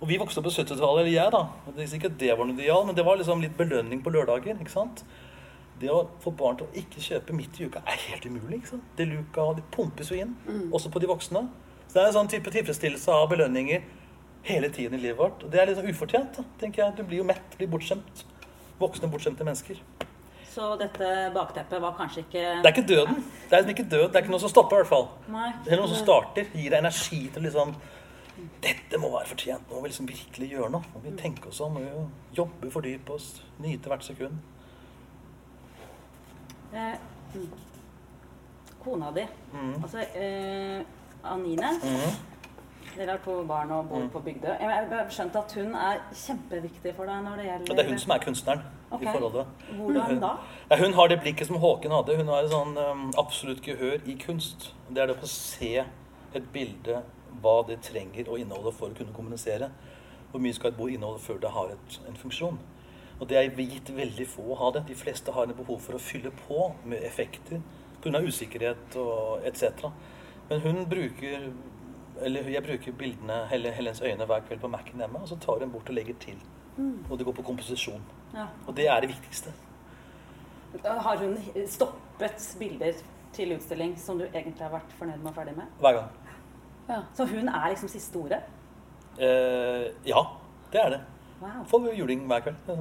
[0.00, 1.42] Og vi vokste opp på 70-tallet, eller jeg, da.
[1.76, 4.56] Det er ikke det var noe ideal, men det var liksom litt belønning på lørdager.
[4.60, 5.04] ikke sant?
[5.80, 8.62] Det å få barn til å ikke kjøpe midt i uka er helt umulig.
[8.62, 8.88] ikke sant?
[8.96, 10.34] Det luka, det pumpes jo inn,
[10.72, 11.44] også på de voksne.
[11.86, 13.84] Så det er en sånn type tilfredsstillelse av belønninger
[14.48, 15.44] hele tiden i livet vårt.
[15.44, 16.96] Og det er litt sånn ufortjent, da, tenker jeg.
[16.96, 18.24] Du blir jo mett, blir bortskjemt.
[18.80, 19.80] Voksne, bortskjemte mennesker.
[20.56, 23.18] Så dette bakteppet var kanskje ikke Det er ikke døden.
[23.50, 24.06] Det er ikke død.
[24.08, 25.08] Det er ikke noe som stopper, i hvert fall.
[25.28, 25.50] Nei.
[25.66, 26.46] Det er noe som starter.
[26.56, 27.74] Gir deg energi til liksom
[28.64, 29.68] Dette må være fortjent.
[29.68, 30.88] Nå må vi liksom virkelig gjøre noe.
[30.94, 31.76] Nå må vi tenke oss om.
[31.76, 33.26] Nå må vi jobbe, fordype oss,
[33.64, 34.38] nyte hvert sekund.
[36.72, 36.96] Eh,
[37.34, 37.46] mm.
[38.84, 39.82] Kona di Mm.
[39.82, 40.80] Altså, eh,
[41.24, 41.70] Anine.
[41.82, 42.16] mm.
[42.96, 44.56] Dere har to barn og bor på Bygdøy.
[44.60, 47.98] Jeg har skjønt at hun er kjempeviktig for deg når det gjelder det er hun
[47.98, 49.02] som er kunstneren Ok.
[49.02, 49.46] i forholdet.
[49.76, 50.32] Hvordan da?
[50.70, 52.16] Ja, hun har det blikket som Håken hadde.
[52.16, 54.70] Hun har et sånn um, absolutt gehør i kunst.
[54.88, 55.72] Det er det å se
[56.36, 57.02] et bilde,
[57.42, 59.70] hva det trenger å inneholde for å kunne kommunisere.
[60.30, 62.58] Hvor mye skal et bord inneholde før det har et, en funksjon?
[63.16, 64.86] Og det er gitt veldig få å ha det.
[64.90, 67.62] De fleste har en behov for å fylle på med effekter
[68.04, 68.20] pga.
[68.20, 69.88] usikkerhet og etc.
[70.48, 71.50] Men hun bruker
[72.22, 75.72] eller jeg bruker bildene, Helens øyne hver kveld på Mac-en hjemme, og så tar hun
[75.72, 76.38] bort og legger til.
[76.76, 78.02] Og det går på komposisjon.
[78.34, 78.46] Ja.
[78.66, 79.52] Og det er det viktigste.
[80.84, 82.98] Har hun stoppet bilder
[83.32, 85.70] til utstilling som du egentlig har vært fornøyd med og ferdig med?
[85.80, 86.10] Hver gang.
[86.88, 87.00] Ja.
[87.16, 88.42] Så hun er liksom siste ordet?
[89.18, 90.22] Eh, ja,
[90.72, 91.00] det er det.
[91.40, 91.64] Wow.
[91.68, 92.56] Får juling hver kveld.
[92.66, 92.76] Det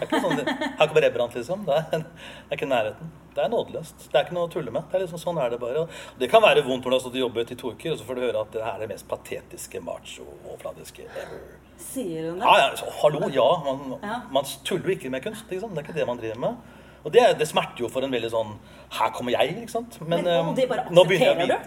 [0.00, 0.40] er ikke sånn,
[0.78, 1.66] Her kommer Rembrandt, liksom.
[1.66, 3.10] Det er, det er ikke nærheten.
[3.34, 4.04] Det er nådeløst.
[4.12, 4.84] Det er ikke noe å tulle med.
[4.90, 5.86] Det er liksom, sånn er det bare.
[6.20, 8.06] Det kan være vondt når du har stått og jobbet i to uker, og så
[8.06, 11.40] får du høre at det her er det mest patetiske, macho, overfladiske ever.
[11.82, 12.46] Sier hun det?
[12.46, 13.48] Ja, ja, så, hallo, ja.
[13.66, 14.20] Man, Ja.
[14.30, 15.50] man tuller jo ikke med kunst.
[15.50, 15.74] Liksom.
[15.74, 16.56] Det er ikke det man driver med.
[17.04, 18.54] Og det, det smerter jo for en veldig sånn
[18.96, 19.98] Her kommer jeg, ikke sant.
[20.00, 21.58] Men, Men og det bare aksepterer du?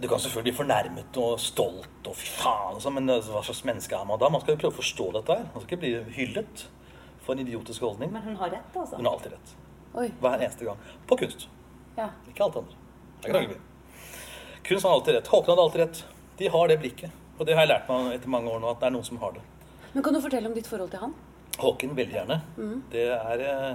[0.00, 3.60] Du kan selvfølgelig bli fornærmet og stolt og fy faen, sånn, men altså, hva slags
[3.68, 4.26] menneske er man da?
[4.32, 5.44] Man skal jo prøve å forstå dette her.
[5.54, 6.64] Man skal ikke bli hyllet
[7.22, 8.10] for en idiotisk holdning.
[8.10, 8.96] Men hun har rett, altså?
[8.98, 9.52] Hun har alltid rett.
[9.94, 10.08] Oi.
[10.20, 10.78] Hver eneste gang.
[11.06, 11.48] På kunst.
[11.96, 12.08] Ja.
[12.28, 12.80] Ikke alt andre.
[13.22, 13.60] Det er ikke
[14.64, 15.28] Kunst har alltid rett.
[15.28, 15.98] Håkon hadde alltid rett.
[16.38, 17.10] De har det blikket.
[17.38, 19.18] Og det har jeg lært meg etter mange år nå, at det er noen som
[19.20, 19.42] har det.
[19.92, 21.12] Men kan du fortelle om ditt forhold til han?
[21.60, 22.38] Håken veldig gjerne.
[22.90, 23.74] Det er eh,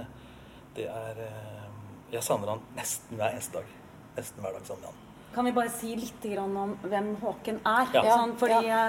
[0.76, 1.68] Det er eh,
[2.12, 3.70] Jeg savner han nesten hver eneste dag.
[4.18, 5.06] Nesten hver dag savner jeg han.
[5.34, 7.92] Kan vi bare si litt grann om hvem Håken er?
[7.94, 8.02] Ja.
[8.16, 8.80] Sånn, fordi ja.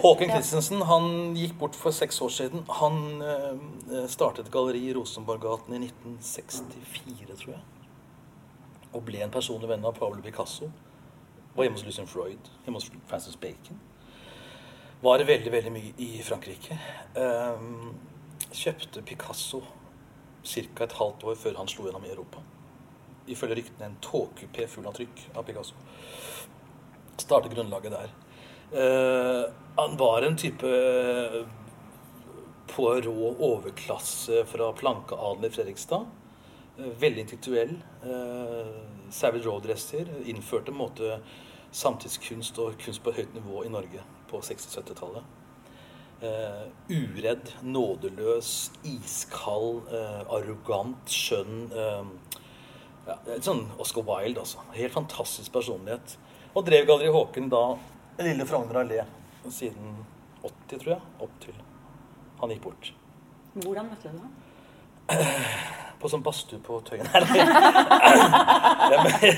[0.00, 0.38] Håken ja.
[0.38, 2.64] Christensen han gikk bort for seks år siden.
[2.80, 7.60] Han eh, startet galleri i Rosenborggaten i 1964, tror jeg.
[8.92, 10.70] Og ble en personlig venn av Pablo Picasso.
[11.52, 13.80] Var hjemme hos Lucien Freud, hjemme hos Francis Bacon.
[15.02, 16.78] Var veldig, veldig mye i Frankrike.
[17.18, 17.92] Ehm,
[18.48, 19.60] kjøpte Picasso
[20.44, 20.84] ca.
[20.84, 22.40] et halvt år før han slo gjennom i Europa.
[23.32, 25.74] Ifølge ryktene en togkupé full av trykk av Picasso.
[27.20, 28.14] Startet grunnlaget der.
[28.72, 29.44] Eh,
[29.76, 30.72] han var en type
[32.72, 36.06] på rå overklasse fra plankeadelen i Fredrikstad.
[36.78, 37.76] Eh, veldig intellektuell.
[38.04, 40.08] Uh, Savage Road-dresser.
[40.24, 41.18] Innførte en måte
[41.72, 45.38] samtidskunst og kunst på høyt nivå i Norge på 60-70-tallet.
[46.22, 51.64] Uh, uredd, nådeløs, iskald, uh, arrogant, skjønn.
[51.72, 52.38] eh,
[53.06, 54.62] ja, sånn Oscar Wilde, altså.
[54.76, 56.16] Helt fantastisk personlighet.
[56.54, 57.62] Og drev Galleri Håken da
[58.22, 59.04] Lille Frogner allé
[59.48, 59.94] siden
[60.44, 61.02] 80, tror jeg.
[61.24, 61.54] Opp til
[62.42, 62.90] han gikk bort.
[63.54, 64.32] Hvordan møtte du ham?
[66.02, 67.06] På sånn badstue på Tøyen.
[67.12, 67.22] her.
[68.90, 69.34] jeg,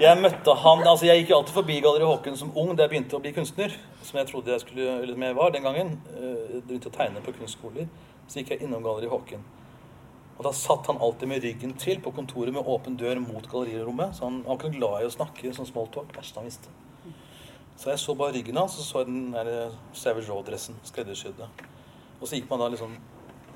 [0.00, 2.94] jeg møtte han altså Jeg gikk jo alltid forbi Galleri Håken som ung da jeg
[2.94, 3.74] begynte å bli kunstner.
[4.00, 5.90] Som jeg trodde jeg skulle, eller som jeg var den gangen.
[6.16, 7.90] eh, Begynte å tegne på kunstskoler.
[8.24, 9.44] Så gikk jeg innom Galleri Håken.
[10.38, 14.14] Og da satt han alltid med ryggen til på kontoret med åpen dør mot gallerirommet.
[14.14, 16.14] Så han, han var ikke glad i å snakke sånn smalltalk.
[16.14, 16.70] Verste han visste.
[17.78, 20.78] Så jeg så bare ryggen hans, og så den der eh, Savage Road-dressen.
[20.86, 21.46] Skreddersydde.
[22.18, 22.94] Og så gikk man da liksom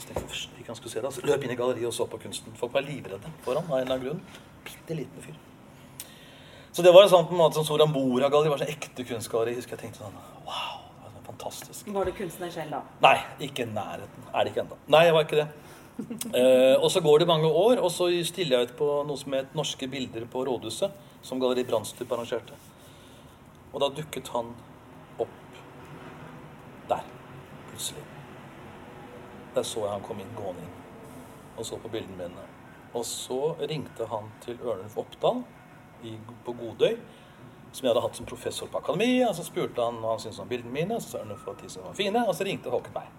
[0.03, 1.13] tenkte jeg ikke han skulle se det.
[1.15, 2.55] Så løp inn i galleriet og så på kunsten.
[2.59, 4.45] Folk var livredde for ham av en eller annen grunn.
[4.67, 5.39] Bitte liten fyr.
[6.73, 9.55] Så det var sånn på en måte som Soria Moria-galleri var sånn ekte kunstgalleri.
[9.59, 10.17] Husker jeg tenkte sånn
[10.47, 11.91] Wow, det var sånn fantastisk.
[11.95, 12.81] Var du kunstner selv da?
[13.05, 13.17] Nei,
[13.49, 14.29] ikke i nærheten.
[14.33, 14.79] Er det ikke ennå.
[14.95, 15.49] Nei, jeg var ikke det.
[15.99, 19.35] Eh, og så går det mange år, og så stiller jeg ut på noe som
[19.37, 22.57] het Norske bilder på Rådhuset, som Galleri Brandstup arrangerte.
[23.73, 24.51] Og da dukket han
[25.21, 25.61] opp
[26.89, 27.05] der,
[27.69, 28.05] plutselig.
[29.55, 30.77] Der så jeg han kom inn, gående inn,
[31.59, 32.47] og så på bildene mine.
[32.97, 35.43] Og så ringte han til Ørnulf Oppdal
[36.05, 36.97] i, på Godøy,
[37.73, 39.23] som jeg hadde hatt som professor på akademi.
[39.25, 41.73] Og så spurte han hva han syntes om bildene mine, så sa Ørnulf at de
[41.79, 43.13] var fine, og så ringte Håkon meg.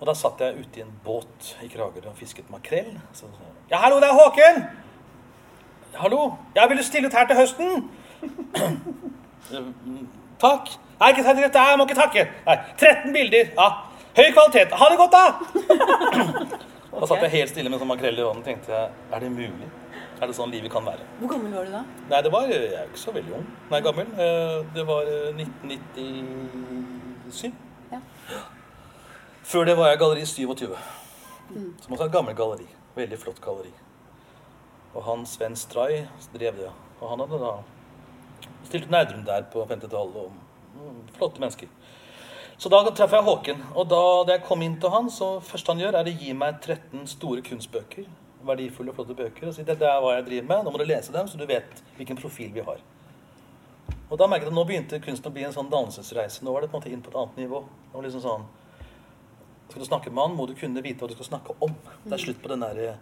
[0.00, 2.90] Og da satt jeg ute i en båt i Kragerø og fisket makrell.
[3.16, 3.24] Så,
[3.70, 4.56] ja, hallo, det er Håken!
[5.96, 6.20] Hallo,
[6.54, 7.86] jeg vil du stille ut her til høsten?
[8.20, 10.06] «Mm,
[10.42, 10.64] Takk.
[11.00, 12.22] Nei, ikke takk, jeg må ikke takke.
[12.46, 13.44] Nei, 13 bilder.
[13.56, 13.66] Ja,
[14.16, 14.70] høy kvalitet.
[14.80, 15.24] Ha det godt, da!
[16.96, 19.28] Da satt jeg helt stille med sånn makrell i hånden og tenkte jeg, er det
[19.28, 19.66] mulig?
[20.16, 21.04] Er det sånn livet kan være?
[21.20, 21.82] Hvor gammel var du da?
[22.08, 23.44] Nei, det var Jeg er ikke så veldig ung.
[23.68, 24.08] Nei, gammel.
[24.16, 27.52] Eh, Det var eh, 1997.
[27.92, 28.00] Ja.
[29.46, 30.72] Før det var jeg galleri 27.
[31.54, 32.64] Som også er et gammelt galleri.
[32.96, 33.70] Veldig flott galleri.
[34.90, 36.00] Og han Sven Stray
[36.32, 36.72] drev det.
[36.98, 37.52] Og han hadde da
[38.66, 40.18] stilt Nerdrum der på 50-tallet.
[40.24, 40.32] Og
[40.80, 41.70] mm, flotte mennesker.
[42.58, 43.62] Så da traff jeg Håken.
[43.76, 46.34] Og da, da jeg kom inn til han, så første han gjør, er å gi
[46.42, 48.10] meg 13 store kunstbøker.
[48.50, 49.46] Verdifulle og flotte bøker.
[49.46, 50.66] Og si dette er hva jeg driver med.
[50.66, 52.82] Nå må du lese dem, så du vet hvilken profil vi har.
[54.10, 56.42] Og da merket jeg at nå begynte kunsten å bli en sånn dannelsesreise.
[56.42, 57.62] Nå var det på en måte inn på et annet nivå.
[57.86, 58.54] Det var liksom sånn
[59.68, 61.74] Skal du snakke med han, må du kunne vite hva du skal snakke om.
[62.04, 62.98] Det er slutt på den der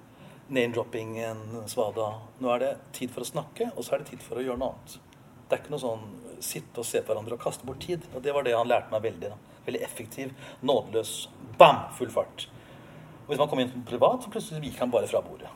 [0.48, 2.10] name-droppingen, svada.
[2.40, 4.60] Nå er det tid for å snakke, og så er det tid for å gjøre
[4.60, 4.96] noe annet.
[5.44, 6.06] Det er ikke noe sånn
[6.44, 8.04] sitte og se på hverandre og kaste bort tid.
[8.14, 9.30] Og det var det han lærte meg veldig.
[9.32, 9.60] Da.
[9.68, 10.32] Veldig effektiv,
[10.64, 11.14] nådeløs.
[11.60, 11.84] Bam!
[11.98, 12.48] Full fart.
[13.24, 15.52] Og hvis man kommer inn privat, så plutselig viker han bare fra bordet.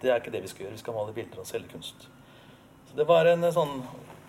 [0.00, 0.76] Det er ikke det vi skal gjøre.
[0.76, 2.06] Vi skal male bilder og selge kunst.
[2.88, 3.82] Så det var en sånn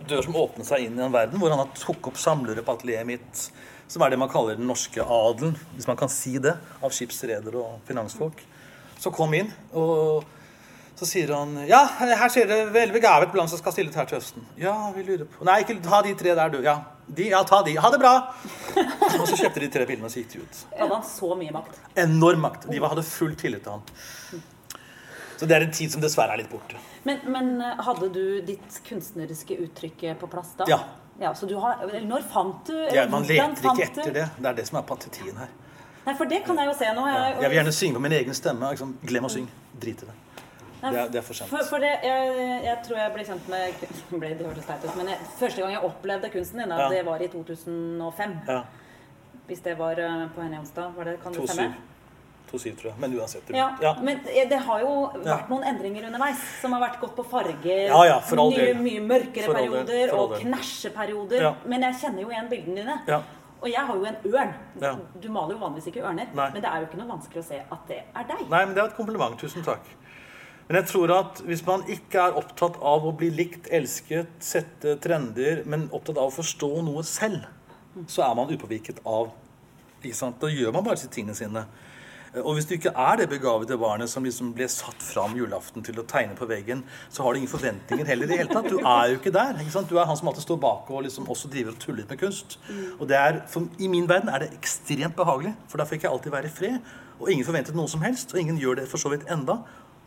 [0.10, 2.76] dør som åpnet seg inn i en verden hvor han har tok opp samlere på
[2.78, 3.46] atelieret mitt,
[3.92, 7.60] som er det man kaller den norske adelen, hvis man kan si det, av skipsredere
[7.60, 8.40] og finansfolk.
[9.02, 10.24] Så kom inn, og
[11.02, 14.20] så sier han Ja, her ser dere vel begavet blant som skal stille her til
[14.20, 14.46] høsten.
[14.62, 16.60] Ja, vi lurer på Nei, ikke ta de tre der, du.
[16.62, 16.76] Ja,
[17.08, 17.74] de, ja ta de.
[17.82, 18.14] Ha det bra!
[18.78, 20.62] og så kjøpte de tre bilene og så gikk de ut.
[20.78, 21.80] Hadde han så mye makt?
[22.06, 22.70] Enorm makt.
[22.70, 24.44] De hadde full tillit til han.
[25.41, 26.77] Så det er en tid som dessverre er litt borte.
[27.10, 30.67] Men, men eh, hadde du ditt kunstneriske uttrykk på plass da?
[30.69, 30.77] Ja.
[31.23, 34.27] ja så du har, når fant du Ja, man leter ikke etter det.
[34.38, 35.49] Det er det som er patetien her.
[36.06, 37.08] Nei, for det kan jeg jo se nå.
[37.10, 37.23] Ja.
[37.41, 38.69] Jeg vil gjerne synge på min egen stemme.
[38.73, 38.93] Liksom.
[39.10, 39.58] Glem å synge.
[39.82, 40.17] Drit i det.
[40.82, 41.49] Nei, Det er, det er for sent.
[41.49, 43.84] For, for det, jeg, jeg tror jeg ble kjent med
[44.21, 46.88] ble, Det hørtes teit ut, men jeg, første gang jeg opplevde kunsten din, Ja.
[46.89, 48.38] det var i 2005.
[48.49, 48.62] Ja.
[49.49, 51.90] Hvis det var eh, på Henny Onsdag, var det, kan det stemme?
[52.52, 52.54] 2-7.
[52.54, 53.00] 2-7, tror jeg.
[53.00, 53.46] Men uansett.
[53.48, 53.94] det- Ja, Ja.
[54.02, 57.88] men det har jo vært noen endringer underveis, som har vært godt på farger.
[57.88, 58.76] Ja, ja, for all del.
[58.76, 61.42] mye mørkere For perioder for og knæsjeperioder.
[61.42, 61.54] Ja.
[61.66, 63.02] Men jeg kjenner jo igjen bildene dine.
[63.08, 63.22] Ja.
[63.62, 64.54] Og jeg har jo en ørn.
[64.82, 64.96] Ja.
[65.22, 66.50] Du maler jo vanligvis ikke ørner, Nei.
[66.52, 68.50] men det er jo ikke noe vanskelig å se at det er deg.
[68.50, 69.38] Nei, men det er et kompliment.
[69.38, 69.84] Tusen takk.
[70.68, 75.00] Men jeg tror at hvis man ikke er opptatt av å bli likt, elsket, sette
[75.00, 77.46] trender, men opptatt av å forstå noe selv,
[78.08, 79.32] så er man upåvirket av
[80.04, 80.40] ikke sant?
[80.40, 81.66] Da gjør man bare disse tingene sine.
[82.39, 85.98] Og hvis du ikke er det begavede barnet som liksom ble satt fram julaften til
[86.00, 88.70] å tegne på veggen, så har du ingen forventninger heller i det hele tatt.
[88.72, 89.60] Du er jo ikke der.
[89.60, 89.91] ikke sant?
[89.91, 92.22] Du er han som alltid står bak og liksom også driver og tuller litt med
[92.24, 92.56] kunst.
[93.00, 96.13] Og det er, for, I min verden er det ekstremt behagelig, for da fikk jeg
[96.13, 96.94] alltid være i fred.
[97.20, 99.60] Og ingen forventet noe som helst, og ingen gjør det for så vidt enda.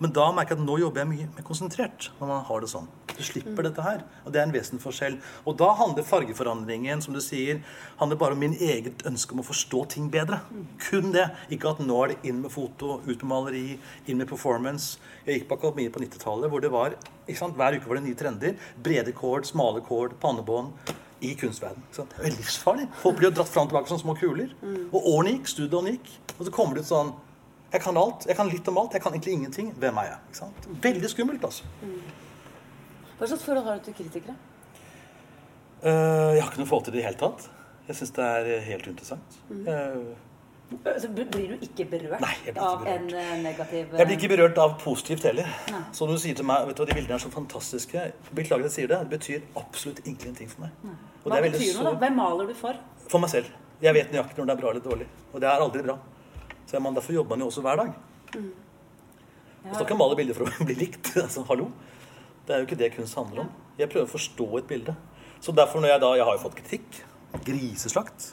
[0.03, 2.09] Men da merker jeg at nå jobber jeg mye mer konsentrert.
[2.19, 2.89] når man har det sånn.
[3.15, 4.01] Du slipper dette her.
[4.25, 5.21] Og det er en vesensforskjell.
[5.47, 7.61] Og da handler fargeforandringen som du sier,
[8.01, 10.41] handler bare om min eget ønske om å forstå ting bedre.
[10.89, 11.29] Kun det.
[11.55, 13.79] Ikke at nå er det inn med foto, ut med maleri,
[14.11, 14.99] inn med performance.
[15.29, 17.55] Jeg gikk på akademiet på 90-tallet hvor det var ikke sant?
[17.57, 18.59] hver uke var det nye trender.
[18.83, 20.75] Brede kord, smale kord, pannebånd.
[21.23, 21.79] I ikke sant?
[21.95, 22.89] Det er livsfarlig.
[23.01, 24.51] Folk blir jo dratt fram og tilbake som små kuler.
[24.91, 26.11] Og årene gikk, studioene gikk.
[26.35, 27.15] Og så kommer det ut sånn
[27.75, 28.27] jeg kan alt.
[28.31, 28.95] Jeg kan litt om alt.
[28.95, 29.73] Jeg kan egentlig ingenting.
[29.83, 30.51] Hvem er jeg?
[30.85, 31.67] Veldig skummelt, altså.
[33.19, 34.37] Hva slags forhold har du til kritikere?
[35.85, 37.49] Uh, jeg har ikke noe forhold til det i det hele tatt.
[37.89, 39.11] Jeg syns det er helt helt
[39.51, 39.67] Mm.
[39.69, 44.31] Uh, Så blir du ikke berørt Nei, ikke av en eh, negativ jeg blir ikke
[44.33, 45.51] berørt av positivt heller.
[45.93, 48.65] Så når du sier til meg vet du, hva, de bildene er så fantastiske Beklager
[48.65, 49.03] at jeg sier det.
[49.05, 50.97] Det betyr absolutt ingenting for meg.
[51.27, 51.95] Hva det betyr noe, da?
[52.07, 52.81] Hvem maler du for?
[53.13, 53.53] For meg selv.
[53.85, 55.11] Jeg vet nøyaktig når det er bra eller dårlig.
[55.35, 55.99] Og det er aldri bra.
[56.75, 57.93] Så man, Derfor jobber man jo også hver dag.
[59.65, 61.13] og så kan man male bilder for å bli likt.
[61.17, 61.69] altså, hallo.
[62.47, 63.51] Det er jo ikke det kunst handler om.
[63.79, 64.95] Jeg prøver å forstå et bilde.
[65.41, 66.99] Så derfor når jeg da Jeg har jo fått kritikk.
[67.45, 68.33] Griseslakt.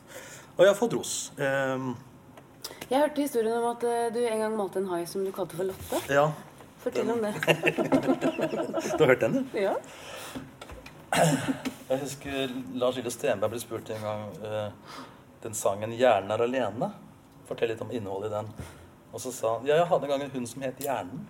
[0.57, 1.13] Og jeg har fått ros.
[1.37, 1.93] Um,
[2.89, 5.55] Jeg hørte historien om at eh, du en gang malte en hai som du kalte
[5.57, 6.01] for Lotte.
[6.13, 6.27] ja.
[6.81, 7.31] Fortell om det.
[8.97, 9.57] Du har hørt den, du?
[9.61, 9.75] ja.
[11.13, 14.97] Jeg husker Lars Lille Stenberg ble spurt en gang uh,
[15.43, 16.89] den sangen 'Hjernen er alene'.
[17.51, 18.53] Fortell litt om innholdet i den.
[19.11, 21.25] Og så sa han ja, jeg hadde en gang en hund som het Hjernen.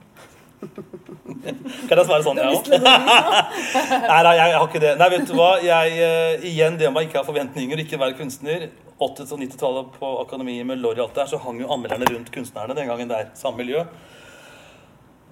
[0.61, 2.67] kan jeg svare sånn, jeg òg?
[2.69, 4.91] Nei, nei, jeg har ikke det.
[5.01, 5.47] Nei, vet du hva?
[5.65, 8.67] Jeg, eh, igjen det med å ikke ha forventninger, ikke være kunstner.
[9.01, 12.75] 80- og 90-tallet på akademiet med Lorry alt der, så hang jo anmelderne rundt kunstnerne
[12.77, 13.31] den gangen der.
[13.39, 13.81] Samme miljø.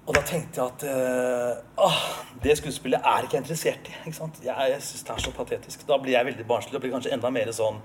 [0.08, 1.98] Og da tenkte jeg at eh,
[2.42, 3.94] det skuespillet er ikke jeg interessert i.
[4.08, 4.40] ikke sant?
[4.42, 5.86] Jeg, jeg syns det er så patetisk.
[5.86, 7.78] Da blir jeg veldig barnslig og blir kanskje enda mer sånn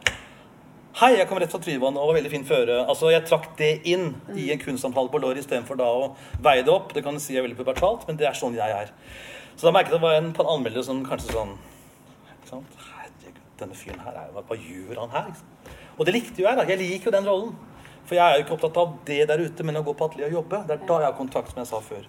[0.96, 2.76] Hei, jeg kom rett fra Tryvann og var veldig fin føre.
[2.88, 6.06] Altså, Jeg trakk det inn i en kunstsamtale på Lorry istedenfor da å
[6.40, 6.94] veie det opp.
[6.96, 8.94] Det kan du si er veldig pubertalt, men det er sånn jeg er.
[9.58, 11.52] Så da merket jeg at det var en på en anmelder som kanskje sånn
[12.38, 12.80] ikke sant?
[12.94, 15.44] Herregud, denne fyren her, er, hva, gjør han her?
[15.98, 16.62] Og det likte jo jeg.
[16.62, 16.68] da.
[16.72, 17.52] Jeg liker jo den rollen.
[18.08, 20.32] For jeg er jo ikke opptatt av det der ute, men å gå på atelier
[20.32, 20.64] og jobbe.
[20.64, 22.08] Det er da jeg har kontakt, som jeg sa før.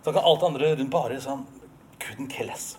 [0.00, 1.44] Så kan alt andre rundt bare sånn
[2.00, 2.78] Couldn't kill less.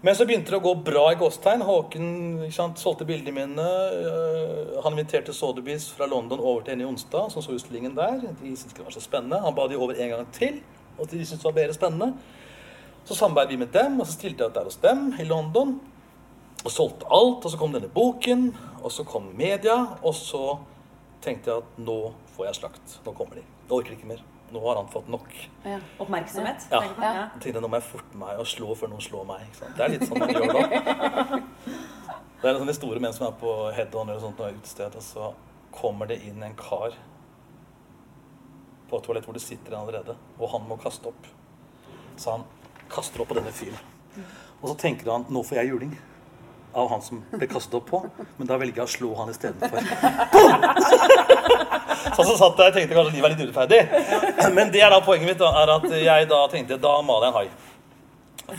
[0.00, 1.64] Men så begynte det å gå bra i gåstegn.
[1.64, 2.08] Håken
[2.52, 3.66] sant, solgte bildene mine.
[3.66, 8.20] øh, han inviterte Sotheby's fra London over til henne i onsdag, som så utstillingen der.
[8.20, 9.40] De syntes det var så spennende.
[9.40, 10.60] Han ba de over en gang til,
[10.98, 12.12] og de syntes det var bedre spennende.
[13.04, 15.80] Så samarbeidet vi med dem, og så stilte jeg der hos dem i London.
[16.64, 17.44] Og solgte alt.
[17.44, 18.48] Og så kom denne boken,
[18.82, 20.58] og så kom media, og så
[21.22, 22.00] tenkte jeg at nå
[22.36, 22.98] får jeg slakt.
[23.06, 23.46] Nå kommer de.
[23.66, 24.35] Jeg orker ikke mer.
[24.54, 25.32] Nå har han fått nok.
[25.66, 25.78] Ja.
[25.98, 26.68] Oppmerksomhet.
[26.70, 26.82] Ja.
[27.02, 27.12] Ja.
[27.34, 29.48] Jeg tenkte nå må jeg forte meg og slå før noen slår meg.
[29.48, 29.74] Ikke sant?
[29.78, 31.40] Det er litt sånn man gjør da.
[32.42, 35.02] Det er sånne store menn som er på head-on eller sånt, og er utested, og
[35.02, 35.30] så
[35.74, 36.94] kommer det inn en kar
[38.86, 41.26] på et toalett hvor det sitter en allerede, og han må kaste opp.
[42.20, 42.44] Så han
[42.92, 43.80] kaster opp på denne fyren.
[44.60, 45.96] Og så tenker han nå får jeg juling
[46.76, 48.02] av han som ble kastet opp på,
[48.36, 49.80] men da velger jeg å slå han istedenfor.
[52.16, 54.52] Så så satt jeg og tenkte kanskje livet er litt urettferdig.
[54.56, 57.32] Men det er da poenget mitt, da, er at jeg da tenkte da maler jeg
[57.32, 57.48] en hai.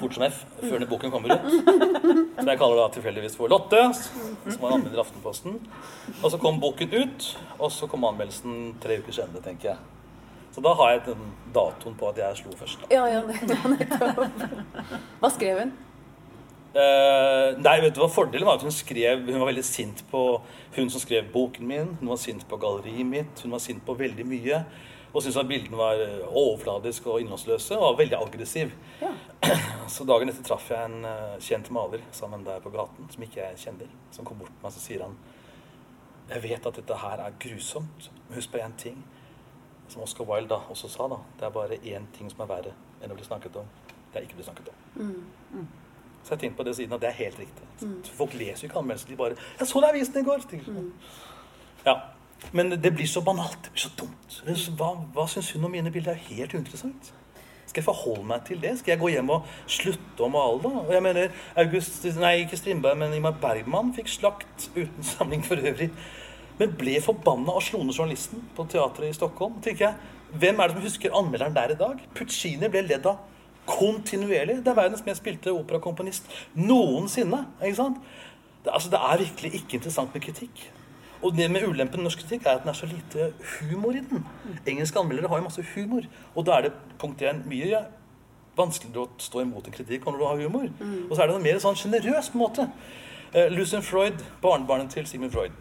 [0.01, 1.45] Fort som F, før den boken kommer ut.
[1.47, 5.55] Som jeg kaller da tilfeldigvis for Lotte, som var anmelder i Aftenposten.
[6.19, 9.79] Og så kom boken ut, og så kom anmeldelsen tre uker senere, tenker jeg.
[10.57, 11.23] Så da har jeg den
[11.55, 12.83] datoen på at jeg slo først.
[12.83, 12.91] da.
[12.97, 14.25] Ja, ja, nettopp.
[15.21, 15.75] Hva skrev hun?
[16.77, 20.19] Eh, nei, vet du hva Fordelen var at hun skrev Hun var veldig sint på
[20.75, 21.95] hun som skrev boken min.
[22.01, 23.41] Hun var sint på galleriet mitt.
[23.41, 24.59] Hun var sint på veldig mye.
[25.09, 27.79] Og syntes at bildene var eh, overfladiske og innholdsløse.
[27.79, 28.75] Og var veldig aggressiv.
[29.01, 29.09] Ja.
[29.95, 33.41] Så dagen etter traff jeg en eh, kjent maler sammen der på gaten, som ikke
[33.41, 33.89] jeg kjenner.
[34.13, 35.17] Som kom bort til meg og så sier han
[36.27, 38.11] Jeg vet at dette her er grusomt.
[38.27, 39.01] Men husk på én ting.
[39.89, 41.23] Som Oscar Wilde da også sa, da.
[41.39, 43.75] Det er bare én ting som er verre enn å bli snakket om.
[44.11, 45.77] Det er ikke å bli snakket om.
[46.27, 47.89] Så jeg har tenkt på det siden at det er helt riktig.
[48.17, 49.07] Folk leser jo ikke anmeldelser.
[49.07, 50.65] De bare 'Jeg så det i avisen i går.' Mm.
[50.65, 50.91] sånn.
[51.85, 51.93] Ja.
[52.51, 53.63] Men det blir så banalt.
[53.63, 54.43] Det blir så dumt.
[54.77, 56.13] Hva, hva syns hun om mine bilder?
[56.13, 57.13] Det er helt uinteressant.
[57.65, 58.77] Skal jeg forholde meg til det?
[58.79, 60.67] Skal jeg gå hjem og slutte å male, da?
[60.67, 65.55] Og jeg mener, August, nei, ikke Strindberg, men Imar Bergman fikk slakt uten samling for
[65.55, 65.89] øvrig.
[66.59, 69.61] Men ble forbanna og slo ned journalisten på teatret i Stockholm.
[69.61, 69.95] tenker jeg,
[70.33, 71.99] Hvem er det som husker anmelderen der i dag?
[72.15, 73.17] Puccini ble ledd av
[73.67, 74.61] kontinuerlig.
[74.63, 77.43] Det er verdens mest spilte operakomponist noensinne.
[77.63, 78.01] ikke sant?
[78.63, 80.65] Det, altså, det er virkelig ikke interessant med kritikk.
[81.21, 84.03] Og det med ulempen med norsk kritikk er at den er så lite humor i
[84.05, 84.25] den.
[84.67, 86.05] Engelske anmeldere har jo masse humor.
[86.35, 87.85] Og da er det punkt én mye
[88.57, 90.67] vanskeligere å stå imot en kritikk når du har humor.
[91.09, 92.67] Og så er det en mer sånn sjenerøs måte.
[93.33, 95.55] Uh, Lucien Freud, barnebarnet til Sigmund Freud,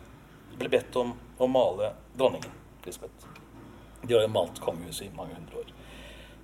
[0.57, 2.53] ble bedt om å male dronningen
[2.87, 3.27] Lisbeth.
[4.07, 5.73] De har jo malt kongehuset i mange hundre år.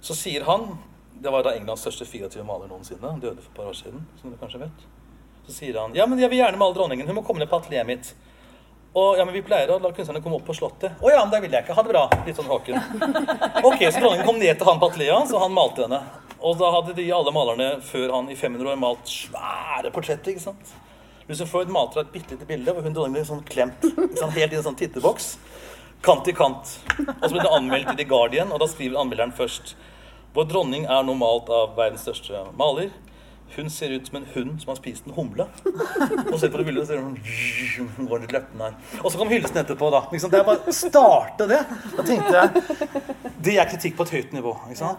[0.03, 0.75] Så sier han
[1.23, 3.07] Det var da Englands største 24 maler noensinne.
[3.07, 4.85] Han døde for et par år siden, som du kanskje vet.
[5.47, 7.07] Så sier han ja, men jeg vil gjerne male dronningen.
[7.07, 8.11] Hun må komme ned på atelieret mitt.
[8.99, 10.99] Og ja, men vi pleier å la kunstnerne komme opp på Slottet.
[11.01, 11.77] Å ja, men det vil jeg ikke.
[11.79, 12.03] Ha det bra.
[12.27, 12.81] Litt sånn Håken.
[13.69, 16.01] Ok, så dronningen kom ned til han på atelieret og han malte henne.
[16.43, 20.35] Og da hadde de alle malerne før han i 500 år malt svære portretter.
[20.35, 20.75] ikke sant?
[21.31, 23.87] Lucien Freud malte et bitte lite bilde hvor hun dronningen ble sånn klemt
[24.19, 24.35] sant?
[24.35, 25.37] helt i en sånn titteboks.
[26.03, 26.75] Kant i kant.
[26.99, 29.77] Og så ble det anmeldt i The Guardian, og da skriver anmelderen først
[30.33, 32.93] Vår dronning er nå malt av verdens største maler.
[33.53, 35.45] Hun ser ut som en hund som har spist en humle.
[36.33, 38.79] Og ser på det bildet, og ser hun går litt løpende her.
[39.03, 40.01] Og så kom hyllesten etterpå, da.
[40.09, 41.59] Det er bare å starte det.
[41.99, 43.03] Da tenkte jeg
[43.43, 44.55] Det er kritikk på et høyt nivå.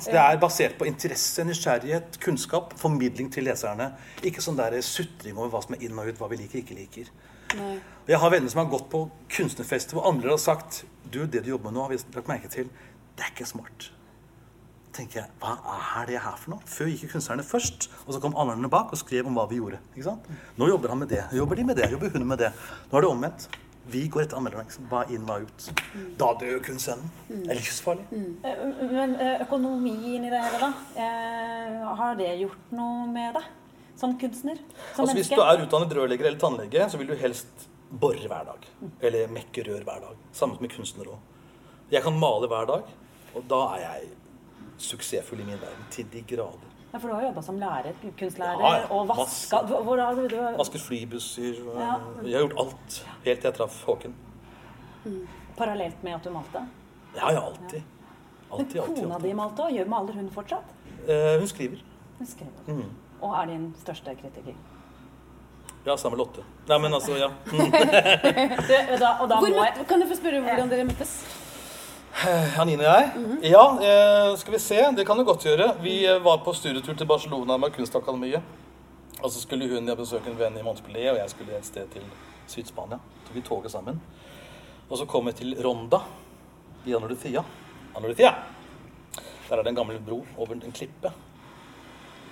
[0.06, 3.90] Det er basert på interesse, nysgjerrighet, kunnskap, formidling til leserne.
[4.22, 6.78] Ikke sånn der sutring over hva som er inn og ut, hva vi liker ikke
[6.78, 7.10] liker.
[7.58, 7.74] Nei.
[8.10, 11.52] Jeg har venner som har gått på kunstnerfester hvor andre har sagt Du, det du
[11.54, 12.70] jobber med nå, har vi lagt merke til.
[13.18, 13.93] Det er ikke smart.
[14.94, 15.56] Tenker jeg, Hva
[16.02, 16.64] er det her for noe?
[16.70, 19.60] Før gikk jo kunstnerne først, og så kom anmelderne bak og skrev om hva vi
[19.60, 19.80] gjorde.
[19.94, 20.30] ikke sant?
[20.60, 21.24] Nå jobber han med det.
[21.34, 21.90] Jobber de med det?
[21.92, 22.52] Jobber hun med det?
[22.92, 23.48] Nå er det omvendt.
[23.94, 24.86] Vi går etter anmelderne.
[24.92, 25.66] Hva inn, hva ut.
[26.20, 27.10] Da dør kunstnerne.
[27.28, 28.06] Det er livsfarlig.
[28.94, 30.72] Men eh, økonomien i det hele, da?
[31.04, 33.52] Eh, har det gjort noe med deg
[34.00, 34.62] som kunstner?
[34.96, 38.48] Som Altså Hvis du er utdannet rørlegger eller tannlege, så vil du helst bore hver
[38.48, 38.68] dag.
[39.04, 40.26] Eller mekke rør hver dag.
[40.32, 41.30] Samme som med kunstnere òg.
[41.92, 42.88] Jeg kan male hver dag,
[43.36, 44.14] og da er jeg
[44.78, 45.86] suksessfull i min verden.
[45.92, 46.70] Til de grader.
[46.94, 50.28] Ja, for du har jobba som lærer, kunstlærer, Ja, ja, og vaska hvor, har du,
[50.30, 51.56] du har Vasket flybusser.
[51.74, 51.96] Ja.
[52.24, 53.00] Jeg har gjort alt.
[53.26, 54.14] Helt til jeg traff Håken.
[55.58, 56.62] Parallelt med at du malte?
[57.16, 57.82] Ja, ja, alltid.
[58.52, 59.30] Alltid, Men Kona alltid.
[59.30, 60.76] di malte, og gjør maler hun fortsatt?
[61.08, 61.82] Eh, hun skriver.
[62.20, 62.64] Hun skriver.
[62.68, 62.90] Mm.
[63.22, 64.54] Og er din største kritiker.
[65.86, 66.44] Ja, sammen med Lotte.
[66.70, 67.30] Nei, men altså, ja.
[67.54, 67.72] Mm.
[67.72, 71.12] Du, da, og da Hvor må jeg kan jeg få spørre hvordan dere møttes?
[72.14, 73.24] Anine og jeg?
[73.50, 74.78] Ja, eh, skal vi se.
[74.96, 75.74] Det kan du godt gjøre.
[75.82, 78.44] Vi eh, var på studietur til Barcelona med Kunstakademiet.
[79.24, 81.90] Og så skulle hun ja, besøke en venn i Montpellier, og jeg skulle et sted
[81.96, 82.06] til
[82.48, 83.00] Syd-Spania.
[83.26, 84.00] Så vi toget sammen.
[84.90, 86.04] Og så kom vi til Ronda
[86.86, 87.44] i Andalusia.
[87.96, 88.34] Andalusia!
[89.50, 91.12] Der er det en gammel bro over en klippe.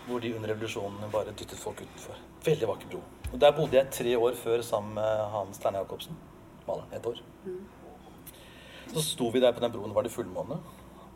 [0.08, 2.22] Hvor de under revolusjonen bare dyttet folk utenfor.
[2.46, 3.04] Veldig vakker bro.
[3.34, 6.18] Og Der bodde jeg tre år før sammen med Hans Steinar Jacobsen.
[6.68, 6.94] Maleren.
[6.94, 7.24] Ett år.
[8.92, 10.58] Så sto vi der på den broen, var det fullmåne.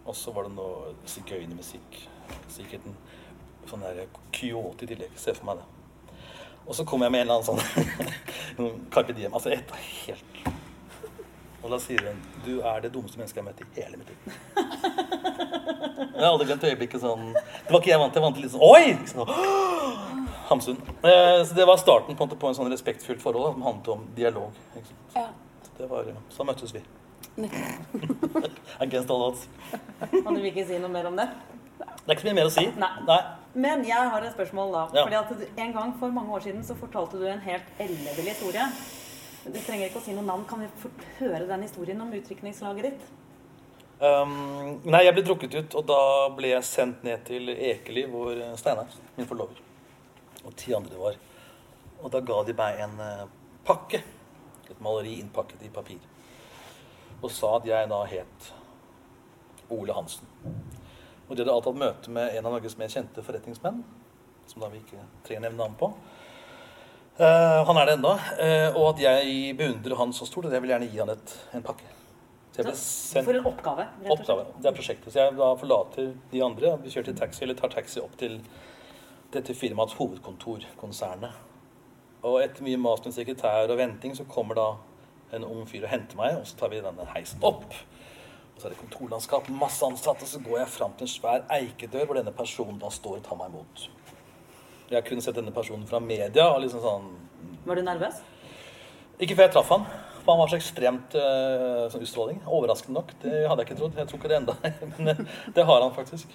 [0.05, 1.97] Og så var det noe sigøynermusikk.
[2.51, 2.95] Sikkert en
[3.69, 5.15] sånn der Kyoto i tillegg.
[5.19, 5.65] Se for meg det.
[6.65, 7.49] Og så kom jeg med en eller annen
[8.57, 9.33] sånn Carpe Diem.
[9.33, 9.73] Altså et
[10.05, 10.39] helt
[11.61, 14.09] Og da sier hun Du er det dummeste mennesket jeg har møtt i hele mitt
[14.09, 14.19] liv.
[16.15, 18.21] Jeg har aldri glemt øyeblikket sånn Det var ikke jeg vant til.
[18.21, 18.85] Jeg vant til litt sånn Oi!
[19.11, 19.29] Sånn,
[20.49, 20.81] Hamsun.
[21.01, 24.03] Eh, så det var starten på en, på en sånn respektfullt forhold som handlet om
[24.17, 24.59] dialog.
[25.15, 25.29] Ja.
[25.75, 26.83] Det var, så møttes vi.
[28.85, 29.47] Against all odds.
[30.01, 31.27] Og du vil ikke si noe mer om det?
[31.75, 32.65] Det er ikke så mye mer å si.
[32.79, 33.17] Nei.
[33.55, 34.83] Men jeg har et spørsmål da.
[34.93, 35.03] Ja.
[35.07, 38.67] Fordi at En gang for mange år siden så fortalte du en helt ellevill historie.
[39.45, 40.47] Du trenger ikke å si noe navn.
[40.49, 43.05] Kan vi fort høre den historien om utdrikningslaget ditt?
[43.95, 45.99] Um, nei, jeg ble drukket ut, og da
[46.35, 49.61] ble jeg sendt ned til Ekeli, hvor Steinar, min forlover,
[50.43, 51.15] og ti andre var.
[52.01, 53.21] Og da ga de meg en eh,
[53.65, 54.01] pakke,
[54.67, 56.01] et maleri innpakket i papir,
[57.21, 58.51] og sa at jeg da het
[59.73, 60.27] Ole Hansen.
[61.25, 63.81] Og de hadde alt hatt møte med en av Norges mer kjente forretningsmenn,
[64.49, 65.89] som da vi ikke trenger nevne navn på.
[67.15, 68.13] Uh, han er det ennå.
[68.37, 71.35] Uh, og at jeg beundrer han så stort, og jeg vil gjerne gi han et,
[71.55, 71.87] en pakke.
[72.55, 73.83] Sendt For en oppgave.
[73.83, 74.19] rett og slett.
[74.19, 74.45] Oppgave.
[74.61, 75.11] Det er prosjektet.
[75.11, 76.75] Så jeg da forlater de andre.
[76.83, 78.37] Vi kjører til taxi, eller tar taxi opp til
[79.33, 81.35] dette firmaets hovedkontor, konsernet.
[82.25, 84.67] Og etter mye mas med sekretær og venting, så kommer da
[85.33, 87.65] en ung fyr og henter meg, og så tar vi denne heisen opp.
[88.55, 92.05] Og så er det kontorlandskap, masse ansatte, så går jeg fram til en svær eikedør
[92.05, 93.89] hvor denne personen da står og tar meg imot.
[94.89, 97.11] Jeg har kun sett denne personen fra media, og liksom sånn
[97.65, 98.21] Var du nervøs?
[99.19, 99.85] ikke før jeg traff han.
[100.25, 102.39] For han var så ekstremt uh, sånn utstråling.
[102.49, 103.13] Overraskende nok.
[103.21, 103.99] Det hadde jeg ikke trodd.
[103.99, 104.55] Jeg tror ikke det enda.
[104.97, 105.21] Men eh,
[105.55, 106.33] det har han faktisk.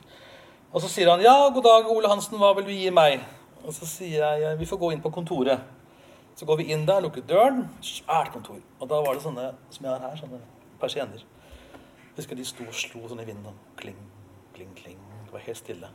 [0.70, 3.24] Og så sier han ja, god dag, Ole Hansen, hva vil du gi meg?
[3.64, 5.66] Og så sier jeg vi får gå inn på kontoret.
[6.40, 7.66] Så går vi inn der, lukker døren.
[7.84, 8.62] Svært kontor.
[8.80, 10.38] Og da var det sånne som jeg har her, sånne
[10.80, 11.26] persienner.
[12.16, 13.58] Husker de sto og slo sånn i vinden.
[13.76, 13.98] Kling,
[14.56, 15.02] kling, kling.
[15.26, 15.92] Det var helt stille.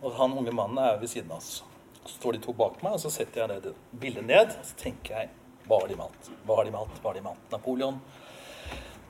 [0.00, 1.60] Og han unge mannen er ved siden av oss.
[2.06, 4.56] Så står de to bak meg, og så setter jeg det bildet ned.
[4.56, 5.32] Og så tenker jeg
[5.68, 6.34] hva har de malt?
[6.48, 6.98] Hva har de malt?
[7.02, 7.46] Hva har de malt?
[7.52, 8.02] Napoleon.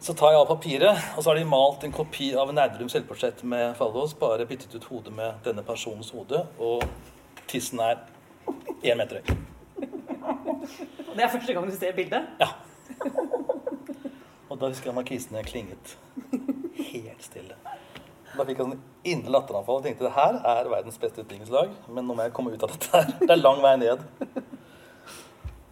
[0.02, 3.46] Så tar jeg av papiret, og så har de malt en kopi av Nerdrum selvportrett
[3.46, 4.18] med Fallos.
[4.18, 6.82] Bare byttet ut hodet med denne personens hode, og
[7.46, 8.02] tissen er
[8.82, 9.54] én meter høy.
[11.16, 12.26] Det er første gang du ser bildet?
[12.40, 12.50] Ja.
[14.50, 15.96] Og da husker jeg markisene klinget
[16.92, 17.56] helt stille.
[18.36, 22.04] Da fikk jeg sånn indre latteranfall og tenkte det her er verdens beste utbyggingslag, men
[22.04, 23.14] nå må jeg komme ut av dette her.
[23.22, 24.04] Det er lang vei ned.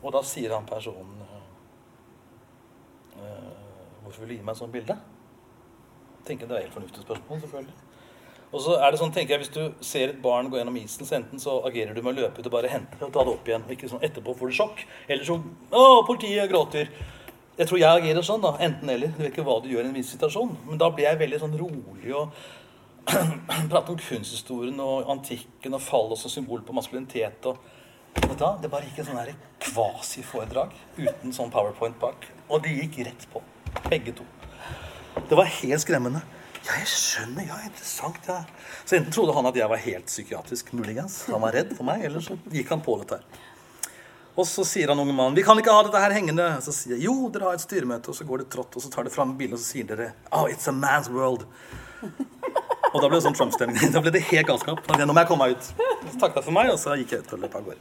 [0.05, 1.23] Og da sier han personen
[3.17, 3.53] eh,
[4.05, 4.97] Hvorfor vil du gi meg et sånt bilde?
[6.29, 7.84] Tenker Det er et helt fornuftig spørsmål, selvfølgelig.
[8.55, 11.07] Og så er det sånn, tenker jeg, Hvis du ser et barn gå gjennom isen,
[11.07, 13.25] så enten så agerer du med å løpe ut og bare hente det og ta
[13.27, 13.67] det opp igjen.
[13.75, 14.85] ikke sånn Etterpå får du sjokk.
[15.09, 15.41] Eller så
[15.75, 16.93] Å, politiet gråter.
[17.59, 18.55] Jeg tror jeg agerer sånn, da.
[18.63, 19.11] Enten eller.
[19.15, 20.55] Du vet ikke hva du gjør i en viss situasjon.
[20.69, 22.35] Men da blir jeg veldig sånn rolig og
[23.71, 27.51] prater om kunsthistorien og antikken og fallet som symbol på maskulinitet.
[27.51, 27.59] og
[28.15, 28.55] Vet du hva?
[28.63, 32.31] Det bare gikk et sånn kvasiforedrag uten sånn powerpoint bak.
[32.49, 33.43] Og de gikk rett på.
[33.91, 34.27] Begge to.
[35.29, 36.23] Det var helt skremmende.
[36.65, 37.45] Ja, jeg skjønner.
[37.49, 38.29] Ja, interessant.
[38.29, 38.41] Ja.
[38.85, 41.19] Så enten trodde han at jeg var helt psykiatrisk, muligens.
[41.29, 42.05] Han var redd for meg.
[42.09, 43.43] Eller så gikk han på dette her.
[44.35, 46.47] Og så sier han unge mannen vi kan ikke ha dette her hengende.
[46.65, 48.11] Så sier jeg jo, dere har et styremøte.
[48.11, 50.11] Og så går det trått, og så tar de fram bilen, og så sier dere
[50.33, 51.47] oh, it's a man's world.
[52.95, 53.91] Og da ble det sånn Trump-stemning.
[53.91, 54.85] Da ble det helt galskap.
[54.87, 55.71] Nå må jeg komme meg ut.
[56.13, 57.81] Så jeg for meg, og så gikk jeg ut og løp av gårde.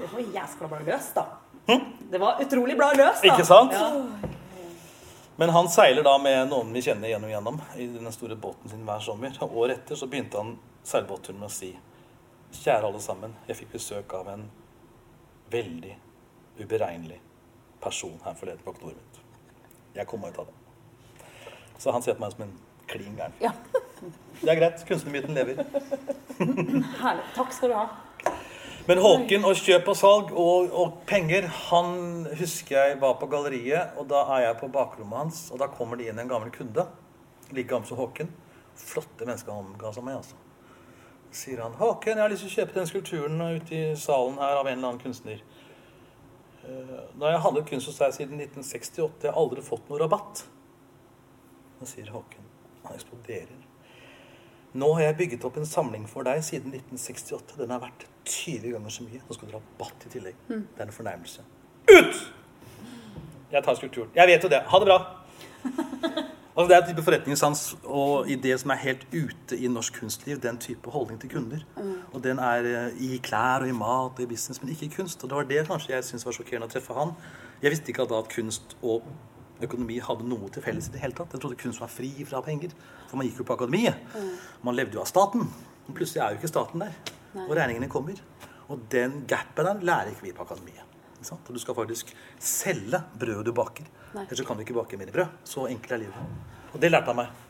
[0.00, 1.76] Det var jæskla bra løst, da.
[2.10, 3.36] Det var utrolig bra løst, da.
[3.36, 3.76] Ikke sant?
[3.78, 4.32] Ja.
[5.40, 8.82] Men han seiler da med noen vi kjenner gjennom igjennom i den store båten sin
[8.86, 9.36] hver sommer.
[9.46, 11.76] Og året etter så begynte han seilbåtturen med å si
[12.48, 14.46] Kjære alle sammen, jeg fikk besøk av en
[15.52, 15.90] veldig
[16.62, 17.18] uberegnelig
[17.82, 19.18] person her forleden på kontoret mitt.
[19.98, 21.26] Jeg kom meg ut av det.
[21.76, 22.54] Så han ser på meg som en
[22.88, 23.36] klin gæren.
[23.44, 23.52] Ja.
[24.40, 24.82] Det er greit.
[24.88, 25.60] Kunstnermyten lever.
[26.38, 27.28] Herlig.
[27.36, 27.86] Takk skal du ha.
[28.88, 33.92] Men Håken og kjøp og salg og, og penger Han husker jeg var på galleriet,
[34.00, 36.86] og da er jeg på bakrommet hans, og da kommer det inn en gammel kunde.
[37.52, 38.32] Like gammel som Håken.
[38.80, 40.40] Flotte mennesker han omga seg med, altså.
[41.36, 44.56] Sier han 'Håken, jeg har lyst til å kjøpe den skulpturen ute i salen her
[44.56, 45.44] av en eller annen kunstner'.
[46.64, 49.24] Eh, Da jeg handlet kunst hos deg siden 1968.
[49.24, 50.46] Jeg har aldri fått noe rabatt.
[51.80, 52.48] Da sier Håken
[52.84, 53.67] Han eksploderer.
[54.72, 57.56] Nå har jeg bygget opp en samling for deg siden 1968.
[57.58, 59.20] Den er verdt 20 ganger så mye.
[59.24, 60.42] Nå skal du ha rabatt i tillegg.
[60.48, 61.44] Det er en fornærmelse.
[61.88, 62.18] Ut!
[63.52, 64.10] Jeg tar skulpturen.
[64.14, 64.60] Jeg vet jo det.
[64.68, 64.98] Ha det bra.
[66.58, 70.40] Altså, det er en type forretningssans og idé som er helt ute i norsk kunstliv.
[70.42, 71.60] Den type holdning til kunder.
[72.12, 74.94] Og den er eh, i klær og i mat og i business, men ikke i
[74.96, 75.22] kunst.
[75.22, 77.14] Og det var det kanskje jeg syntes var sjokkerende å treffe han.
[77.62, 79.06] Jeg visste ikke da at kunst og
[79.64, 81.34] økonomi hadde noe til felles i det hele tatt.
[81.34, 82.74] Jeg trodde kunst var fri fra penger.
[83.08, 83.98] For man gikk jo på akademiet.
[84.66, 85.48] Man levde jo av staten.
[85.86, 86.94] Men plutselig er jo ikke staten der.
[87.46, 88.20] Og regningene kommer.
[88.68, 90.84] Og den gapen der lærer ikke vi på akademiet.
[91.32, 93.88] Og du skal faktisk selge brødet du baker.
[94.14, 94.24] Nei.
[94.24, 95.38] Ellers så kan du ikke bake mer brød.
[95.44, 96.48] Så enkelt er livet.
[96.72, 97.47] Og det lærte han meg.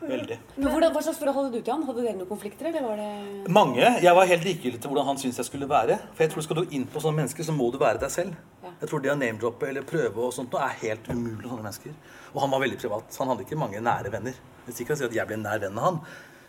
[0.00, 0.36] Veldig.
[0.56, 1.82] Men hvordan, Hva slags forhold hadde du til han?
[1.88, 3.82] Hadde dere noen konflikter, eller var det Mange.
[4.04, 5.98] Jeg var helt likegyldig til hvordan han syntes jeg skulle være.
[6.14, 8.38] For jeg tror Skal du inn på sånne mennesker, så må du være deg selv.
[8.62, 8.70] Ja.
[8.80, 11.98] Jeg tror det å name-droppe eller prøve og sånt er helt umulig for sånne mennesker.
[12.34, 13.20] Og han var veldig privat.
[13.22, 14.38] Han hadde ikke mange nære venner.
[14.66, 16.00] Jeg vil ikke si at jeg ble nær venn av han.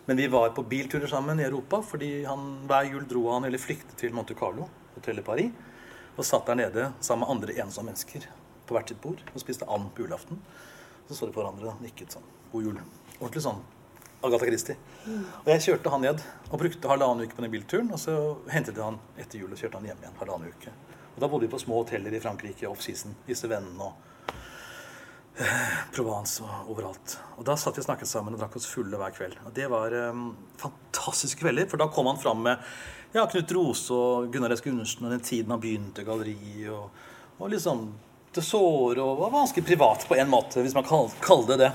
[0.06, 3.60] Men vi var på bilturer sammen i Europa fordi han hver jul dro han eller
[3.62, 5.52] flyktet til Monte Carlo, hotellet Paris,
[6.16, 8.26] og satt der nede sammen med andre ensomme mennesker
[8.66, 10.40] på hvert sitt bord og spiste and på julaften.
[11.08, 12.26] Så så de på hverandre og nikket sånn.
[12.52, 12.82] God jul.
[13.20, 13.60] Ordentlig sånn
[14.20, 14.76] Agatha Christie.
[15.44, 17.88] Og jeg kjørte han ned og brukte halvannen uke på den bilturen.
[17.94, 18.16] Og så
[18.52, 20.72] hentet jeg han etter jul og kjørte han hjem igjen halvannen uke.
[21.14, 26.44] Og da bodde vi på små hoteller i Frankrike off-season, disse vennene og eh, Provence
[26.44, 27.16] og overalt.
[27.38, 29.40] Og da satt vi og snakket sammen og drakk oss fulle hver kveld.
[29.48, 30.22] Og det var eh,
[30.60, 32.60] fantastiske kvelder, for da kom han fram med
[33.16, 34.64] ja, Knut Rose og Gunnar S.
[34.64, 36.92] Gundersen og den tiden han begynte galleri og,
[37.40, 37.88] og liksom
[38.30, 41.70] det såre og var ganske privat på en måte, hvis man kan kalle det det.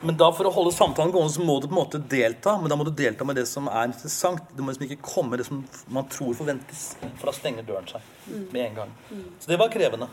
[0.00, 2.54] Men da for å holde samtalen gående, så må du på en måte delta.
[2.60, 4.46] Men da må du delta med det som er interessant.
[4.56, 5.60] Det må liksom ikke komme det som
[5.92, 6.94] man tror forventes.
[7.20, 8.06] For da stenger døren seg
[8.54, 8.94] med en gang.
[9.42, 10.08] Så det var krevende.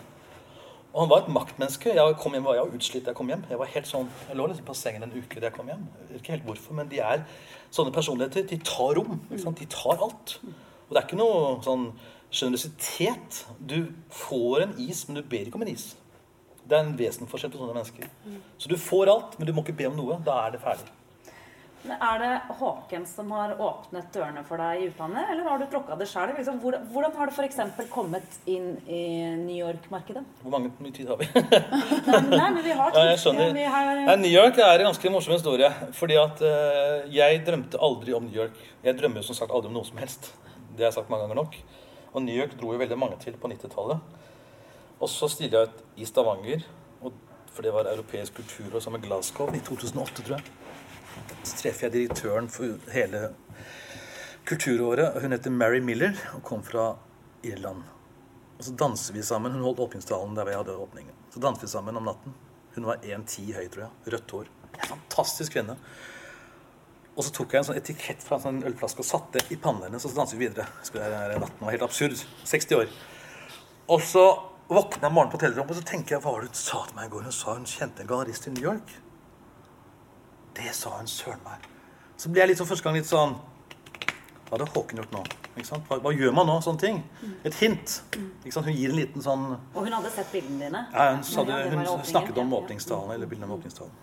[0.92, 1.94] Og han var et maktmenneske.
[1.96, 3.46] Jeg kom hjem, jeg var utslitt da jeg kom hjem.
[3.48, 5.88] Jeg var helt sånn, jeg lå liksom på sengen en uke da jeg kom hjem.
[6.02, 7.24] Jeg vet ikke helt hvorfor, men de er
[7.78, 8.48] sånne personligheter.
[8.50, 9.22] De tar rom.
[9.30, 10.36] De tar alt.
[10.44, 11.88] Og det er ikke noe sånn
[12.34, 13.44] sjenerøsitet.
[13.72, 13.78] Du
[14.12, 15.94] får en is, men du ber ikke om en is.
[16.68, 18.40] Det er en vesensforskjell på sånne mennesker.
[18.60, 20.20] Så du får alt, men du må ikke be om noe.
[20.26, 20.90] Da er det ferdig.
[21.88, 25.66] Men Er det Håken som har åpnet dørene for deg i utlandet, eller har du
[25.72, 26.34] tråkka det sjøl?
[26.36, 27.60] Liksom, hvordan, hvordan har du f.eks.
[27.94, 29.04] kommet inn i
[29.40, 30.24] New York-markedet?
[30.42, 31.30] Hvor mange mye tid har vi?
[32.42, 33.54] Nei, men vi har Ja, jeg skjønner.
[33.56, 35.72] Vi har, Nei, New York er en ganske morsom historie.
[35.96, 38.58] Fordi at uh, jeg drømte aldri om New York.
[38.84, 40.34] Jeg drømmer jo som sagt aldri om noe som helst.
[40.74, 41.60] Det har jeg sagt mange ganger nok.
[42.14, 44.26] Og New York dro jo veldig mange til på 90-tallet.
[44.98, 46.64] Og så stiller jeg ut i Stavanger,
[47.06, 47.18] og,
[47.54, 50.56] for det var europeisk kulturår sammen med Glasgow i 2008, tror jeg.
[51.44, 53.30] Så treffer jeg direktøren for hele
[54.48, 55.22] kulturåret.
[55.22, 56.90] Hun heter Mary Miller og kom fra
[57.46, 57.86] Irland.
[58.58, 59.54] Og så danser vi sammen.
[59.54, 61.18] Hun holdt åpningstalen der jeg hadde åpningen.
[61.34, 62.34] Så danser vi sammen om natten.
[62.76, 64.14] Hun var 1,10 høy, tror jeg.
[64.14, 64.50] Rødt hår.
[64.88, 65.78] Fantastisk kvinne.
[67.18, 69.88] Og så tok jeg en sånn etikett fra en sånn ølflaske og satte i pannen
[69.88, 70.68] hennes, og så danset vi videre.
[70.86, 72.14] Jeg det natten var helt absurd.
[72.46, 72.92] 60 år.
[73.94, 74.26] Og så
[74.68, 77.08] jeg morgenen på hotellrommet, og så tenker jeg hva var det hun sa til meg
[77.08, 77.24] i går?
[77.28, 78.96] Hun sa hun kjente en gallerist i New York.
[80.58, 81.68] Det sa hun søren meg.
[82.18, 83.36] Så ble jeg litt sånn første gang litt sånn
[84.48, 85.22] Hva hadde Håken gjort nå?
[85.58, 86.56] Hva, hva gjør man nå?
[86.66, 87.00] Sånne ting.
[87.46, 87.98] Et hint.
[88.16, 90.82] Hun gir en liten sånn Og hun hadde sett bildene dine?
[90.94, 93.94] ja, hun, det, det hun snakket om åpningstalen, eller bildene om åpningstalen.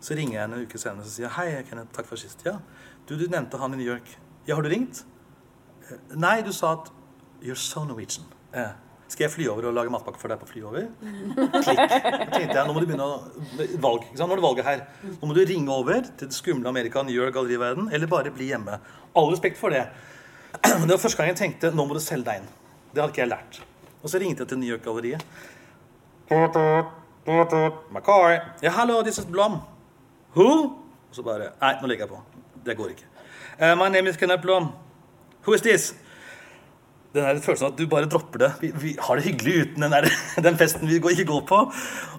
[0.00, 2.42] Så ringer jeg henne en uke senere og sier Hei, Kenneth, takk for sist.
[2.46, 2.56] Ja,
[3.08, 4.10] du, du nevnte han i New York.
[4.46, 5.04] Ja, har du ringt?
[5.88, 6.90] «Eh, Nei, du sa at
[7.42, 8.26] You're so Norwegian.
[8.52, 8.70] Eh,
[9.08, 10.88] skal jeg fly over og lage matpakke for deg på fly over?
[11.00, 11.78] Klikk.
[11.80, 13.16] Da tenkte jeg, nå må du begynne å
[13.80, 14.28] valg, ikke sant?
[14.28, 14.82] Nå er det valget her.
[15.14, 18.50] Nå må du ringe over til det skumle Amerika, New York, galleriverden, eller bare bli
[18.50, 18.76] hjemme.
[19.16, 19.86] All respekt for det.
[20.62, 22.48] Det var første gang jeg tenkte nå må du selge deg inn.
[22.92, 23.60] Det hadde ikke jeg lært.
[24.00, 25.24] Og så ringte jeg til New York-galleriet.
[27.92, 28.38] McCoy.
[28.64, 29.60] Ja, hallo, this is Blom.
[30.36, 30.48] Who?
[31.08, 32.20] Og så bare Nei, nå legger jeg på.
[32.64, 33.08] Det går ikke.
[33.60, 34.72] Uh, my name is Kenneth Blom.
[35.44, 35.94] Who is this?
[37.14, 38.48] Den der følelsen at du bare dropper det.
[38.60, 40.08] Vi, vi har det hyggelig uten den, der,
[40.46, 41.60] den festen vi går, ikke går på.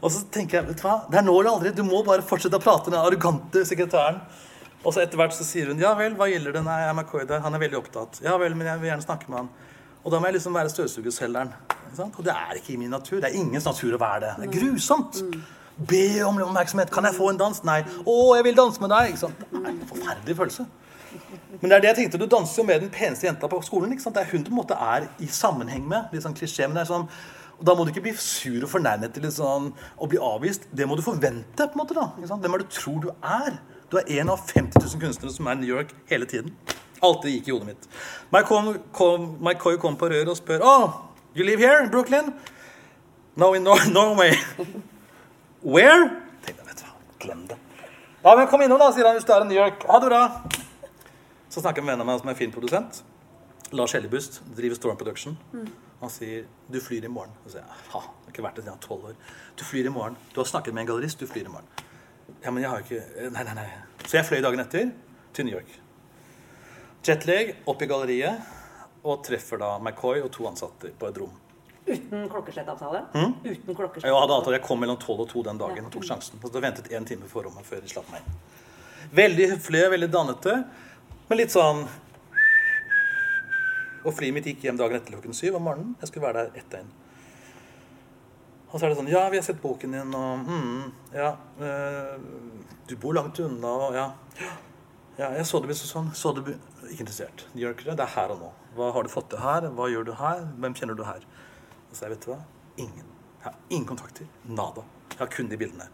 [0.02, 1.74] Og så tenker jeg, vet du hva, det er nå eller aldri.
[1.78, 4.22] Du må bare fortsette å prate med den arrogante sekretæren.
[4.80, 6.64] Og så etter hvert så sier hun ja vel, hva gjelder det?
[6.66, 7.44] Nei, jeg er McCoy der.
[7.44, 8.22] Han er veldig opptatt.
[8.26, 9.54] Ja vel, men jeg vil gjerne snakke med han.
[10.00, 11.54] Og da må jeg liksom være støvsugerselgeren.
[12.08, 13.20] Og det er ikke i min natur.
[13.20, 14.34] Det er ingens natur å være det.
[14.40, 15.22] Det er grusomt.
[15.90, 16.92] Be om oppmerksomhet.
[16.92, 17.62] Kan jeg få en dans?
[17.68, 17.82] Nei.
[17.84, 19.12] Å, jeg vil danse med deg.
[19.12, 19.44] ikke sant?
[19.52, 20.66] Det er en forferdelig følelse.
[21.60, 23.92] Men det er det jeg tenkte, du danser jo med den peneste jenta på skolen.
[23.94, 24.16] ikke sant?
[24.16, 26.14] Det er hun du på en måte er i sammenheng med.
[26.14, 27.10] Litt sånn klisjé, men det er sånn,
[27.60, 30.70] og Da må du ikke bli sur og fornærmet til sånn, å bli avvist.
[30.72, 31.68] Det må du forvente.
[31.68, 32.42] på en måte da, ikke sant?
[32.42, 33.58] Hvem er det du tror du er?
[33.92, 36.54] Du er en av 50 000 kunstnere som er i New York hele tiden.
[37.02, 37.90] Alt det gikk i hodet mitt.
[38.32, 42.34] McCoy kom, kom, kom på røret og spør Oh, you live here in Brooklyn?
[43.36, 44.36] No, in Nor Norway.
[45.64, 46.10] Where?
[46.46, 47.58] Tenkte jeg, vet du hva, glem det.
[48.24, 49.86] Ja, men kom innom da, sier han hvis du er i New York.
[49.88, 50.24] Ha det bra.
[51.50, 53.04] Så snakker jeg med en av meg som er filmprodusent.
[53.74, 55.38] Lars Hellebust driver Storm Production.
[56.00, 57.34] Han sier 'du flyr i morgen'.
[57.44, 59.16] Så sier jeg ha, det har ikke vært det siden jeg var tolv år.
[59.58, 60.16] 'Du flyr i morgen'.
[60.34, 61.68] Du har snakket med en gallerist, du flyr i morgen.
[62.44, 63.68] Ja, men jeg har jo ikke Nei, nei, nei.
[64.06, 64.92] Så jeg fløy dagen etter
[65.34, 65.80] til New York.
[67.04, 68.42] Jetlag opp i galleriet
[69.04, 71.32] og treffer da McCoy og to ansatte på et rom.
[71.88, 73.06] Uten klokkeslettavtale?
[73.16, 74.06] Uten klokkeslettavtale?
[74.06, 74.58] Jeg hadde avtale.
[74.58, 76.40] jeg kom mellom tolv og to den dagen og tok sjansen.
[76.42, 78.36] Så ventet en time på rommet før de slapp meg inn.
[79.16, 80.66] Veldig høflige, veldig dannete,
[81.30, 81.84] men litt sånn
[84.06, 85.96] Og flyet mitt gikk hjem dagen etter klokken syv om morgenen.
[86.00, 86.88] Jeg skulle være der ett døgn.
[88.70, 91.34] Og så er det sånn Ja, vi har sett boken din, og mm, Ja.
[91.60, 92.16] Øh,
[92.90, 94.08] du bor langt unna, og ja.
[95.20, 96.14] Ja, jeg så det sånn.
[96.16, 96.56] Så det
[96.88, 97.46] ikke interessert.
[97.54, 98.52] New Yorkere, det er her og nå.
[98.78, 99.68] Hva har du fått til her?
[99.76, 100.46] Hva gjør du her?
[100.64, 101.26] Hvem kjenner du her?
[101.90, 102.40] Og så jeg, vet du hva?
[102.80, 103.10] Ingen.
[103.40, 104.30] Jeg har ingen kontakter.
[104.48, 104.86] Nada.
[105.12, 105.90] Jeg har kun de bildene.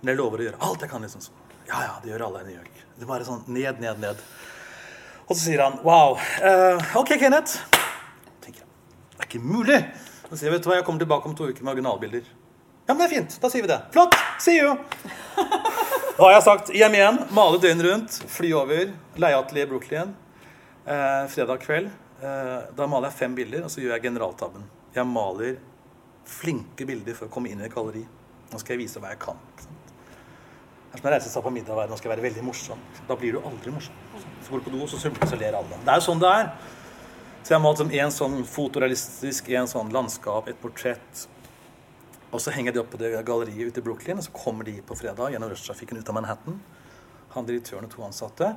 [0.00, 1.04] Men jeg lover å gjøre alt jeg kan.
[1.04, 1.45] liksom sånn.
[1.66, 2.82] Ja, ja, det gjør alle i New York.
[2.96, 4.20] Det er bare sånn ned, ned, ned.
[5.26, 6.14] Og så sier han wow.
[6.38, 7.58] Uh, OK, Kenneth.
[8.44, 8.68] tenker jeg,
[9.16, 9.80] Det er ikke mulig.
[10.28, 12.28] Så sier jeg, vet du hva, jeg kommer tilbake om to uker med originalbilder.
[12.86, 13.36] Ja, men det er fint.
[13.42, 13.80] Da sier vi det.
[13.94, 14.14] Flott.
[14.42, 14.76] See you.
[16.16, 16.70] Da har jeg sagt?
[16.72, 17.18] Hjem igjen.
[17.36, 18.14] Male døgnet rundt.
[18.32, 18.92] Fly over.
[19.20, 20.14] Leieatelier i Brooklyn.
[20.88, 21.90] Eh, fredag kveld.
[22.24, 24.64] Eh, da maler jeg fem bilder, og så gjør jeg generaltabben.
[24.96, 25.58] Jeg maler
[26.24, 28.06] flinke bilder for å komme inn i et galleri.
[28.48, 29.42] Nå skal jeg vise hva jeg kan.
[29.52, 29.68] Ikke
[30.96, 31.04] sant?
[31.04, 32.82] når jeg reiser seg på middag og nå skal jeg være veldig morsom.
[33.08, 33.94] Da blir du aldri morsom.
[34.42, 35.78] Så går du på do, så, så ler alle.
[35.84, 36.50] Det er jo sånn det er.
[37.42, 41.26] Så jeg har malt en sånn fotorealistisk, en sånn landskap, et portrett.
[42.34, 44.80] Og så henger de opp på det galleriet ute i Brooklyn, og så kommer de
[44.82, 46.58] på fredag gjennom rushtrafikken ut av Manhattan.
[47.36, 48.50] Han direktøren og to ansatte.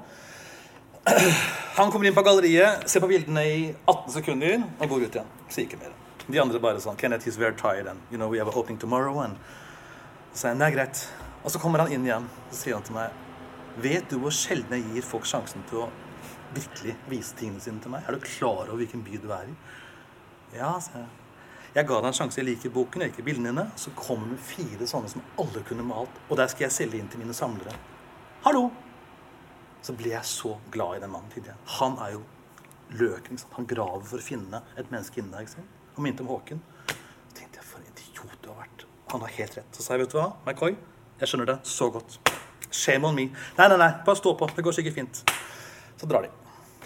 [1.78, 5.32] Han kommer inn på galleriet, ser på bildene i 18 sekunder og går ut igjen.
[5.54, 5.94] Sier ikke mer.
[6.30, 8.78] De andre bare sånn Kenneth, he's very tired, and you know, we have a opening
[8.82, 9.22] tomorrow.
[9.22, 9.38] And
[10.34, 11.06] så er det greit.
[11.44, 13.26] Og så kommer han inn igjen og sier han til meg
[13.80, 15.90] Vet du hvor sjelden jeg gir folk sjansen til å
[16.56, 18.04] virkelig vise tingene sine til meg?
[18.04, 19.56] Er du klar over hvilken by du er i?
[20.58, 21.30] Ja, sier jeg.
[21.76, 22.40] Jeg ga deg en sjanse.
[22.42, 23.66] Jeg liker boken, jeg liker bildene dine.
[23.78, 27.10] Så kommer med fire sånne som alle kunne malt, og der skal jeg selge inn
[27.14, 27.76] til mine samlere.
[28.44, 28.66] Hallo!
[29.86, 31.30] Så ble jeg så glad i den mannen.
[31.32, 31.56] Tidlig.
[31.78, 32.24] Han er jo
[33.00, 33.38] løken.
[33.38, 33.54] ikke?
[33.60, 35.70] Han graver for å finne et menneske inni deg.
[35.96, 36.64] Han minte om Håken.
[36.90, 38.88] Så tenkte jeg, for en idiot du har vært.
[39.14, 39.70] Han har helt rett.
[39.78, 40.76] Så sa jeg, vet du hva, McCoy,
[41.20, 42.20] jeg skjønner det så godt.
[42.70, 43.30] Shame on me.
[43.58, 44.48] Nei, nei, nei, bare stå på.
[44.56, 45.24] Det går sikkert fint.
[46.00, 46.30] Så drar de.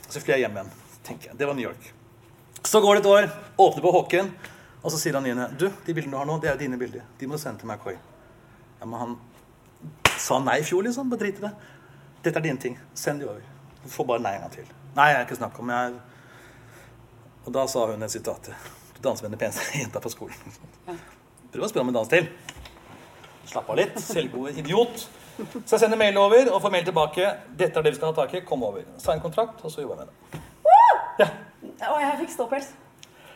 [0.08, 0.72] Så flyr jeg hjem igjen.
[1.04, 1.38] tenker jeg.
[1.38, 1.94] Det var New York.
[2.64, 3.26] Så går det et år,
[3.60, 4.30] åpner på Håken,
[4.82, 6.80] og så sier han Nine Du, de bildene du har nå, det er jo dine
[6.80, 7.04] bilder.
[7.20, 7.98] De må du sende til McCoy.
[8.80, 9.18] Ja, men han
[10.20, 11.12] sa nei i fjor, liksom.
[11.12, 11.52] Bare drit i det.
[12.24, 12.80] Dette er dine ting.
[12.96, 13.44] Send de over.
[13.84, 14.72] Du får bare nei en gang til.
[14.96, 15.94] Nei, jeg er ikke snakk om jeg
[17.44, 18.52] Og da sa hun et sitat.
[18.96, 20.56] Du danser med den peneste jenta på skolen.
[21.52, 22.30] Prøv å spørre om en dans til.
[23.46, 24.00] Slapp av litt.
[24.02, 25.08] Selvgode idiot.
[25.66, 27.32] Så jeg sender mail over og får mail tilbake.
[27.58, 28.44] Dette er det vi skal ha tak i.
[28.46, 28.86] Kom over.
[29.02, 30.42] Sign kontrakt, og så jobber jeg med det.
[31.20, 31.28] Ja.
[31.90, 32.70] Og jeg fikk ståpels.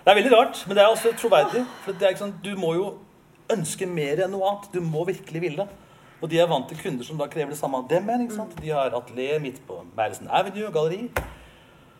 [0.03, 1.65] Det er veldig rart, men det er også troverdig.
[1.83, 2.85] For det er ikke sånn, Du må jo
[3.51, 4.69] ønske mer enn noe annet.
[4.71, 5.67] Du må virkelig ville.
[6.21, 8.07] Og de er vant til kunder som da krever det samme av dem.
[8.07, 8.55] igjen, ikke sant?
[8.61, 11.09] De har atelier midt på Madison Avenue, galleri.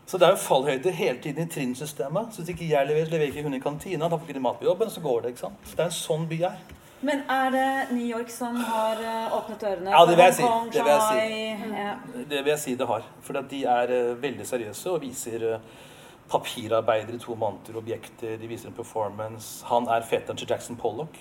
[0.08, 2.32] Så det er jo fallhøyde hele tiden i trinnsystemet.
[2.32, 4.08] Så hvis ikke jeg leverer, leverer ikke hun i kantina.
[4.08, 5.30] Da får ikke de mat på jobben, så går det.
[5.36, 5.72] ikke sant?
[5.72, 6.62] Det er en sånn by her.
[7.06, 10.48] Men er det New York som har eh, åpnet dørene Ja, det vil jeg si.
[10.74, 11.74] Det vil jeg si.
[11.78, 11.92] Ja.
[12.32, 13.06] Det vil jeg si det har.
[13.22, 15.68] For de er eh, veldig seriøse og viser eh,
[16.32, 19.62] papirarbeider i to måneder, objekter, de viser en performance.
[19.70, 21.20] Han er fetteren til Jackson Pollock.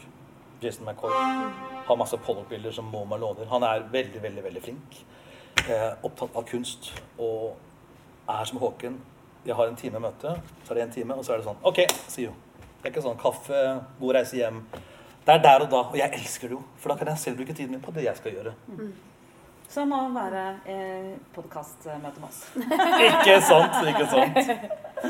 [0.63, 1.13] Jason McCoy.
[1.87, 3.45] Har masse Pollock-bilder som MoMA låner.
[3.47, 4.99] Han er veldig, veldig veldig flink.
[5.69, 7.57] Eh, opptatt av kunst og
[8.29, 8.99] er som Håken.
[9.47, 10.33] Jeg har en time møte,
[10.65, 12.33] så er det en time, og så er det sånn OK, see you.
[12.81, 13.61] Det er ikke sånn kaffe,
[14.01, 14.65] god reise hjem.
[15.27, 16.63] Det er der og da, og jeg elsker det jo.
[16.79, 18.53] For da kan jeg selv bruke tiden min på det jeg skal gjøre.
[19.69, 22.45] Som å være eh, podkastmøte med oss.
[23.09, 23.75] Ikke sant?
[23.91, 24.39] Ikke sant?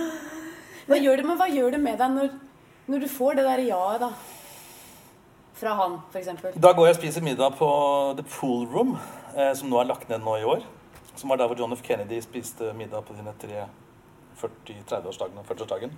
[0.89, 2.35] Hva gjør det, men hva gjør det med deg når,
[2.87, 4.12] når du får det der ja-et, da?
[5.59, 6.29] Fra han, f.eks.
[6.62, 7.69] Da går jeg og spiser middag på
[8.17, 8.93] The Pool Room,
[9.35, 10.62] eh, som nå er lagt ned nå i år.
[11.19, 11.83] Som var der hvor John F.
[11.85, 13.67] Kennedy spiste middag på sine tre
[14.39, 15.97] 40-30-årsdagen og 40-årsdagen.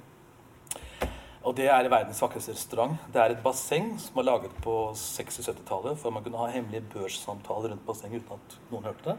[1.46, 2.96] Og det er verdens vakreste restaurant.
[3.14, 7.72] Det er et basseng som var laget på 60-70-tallet for man kunne ha hemmelige børssamtaler
[7.72, 9.18] rundt bassenget uten at noen hørte det.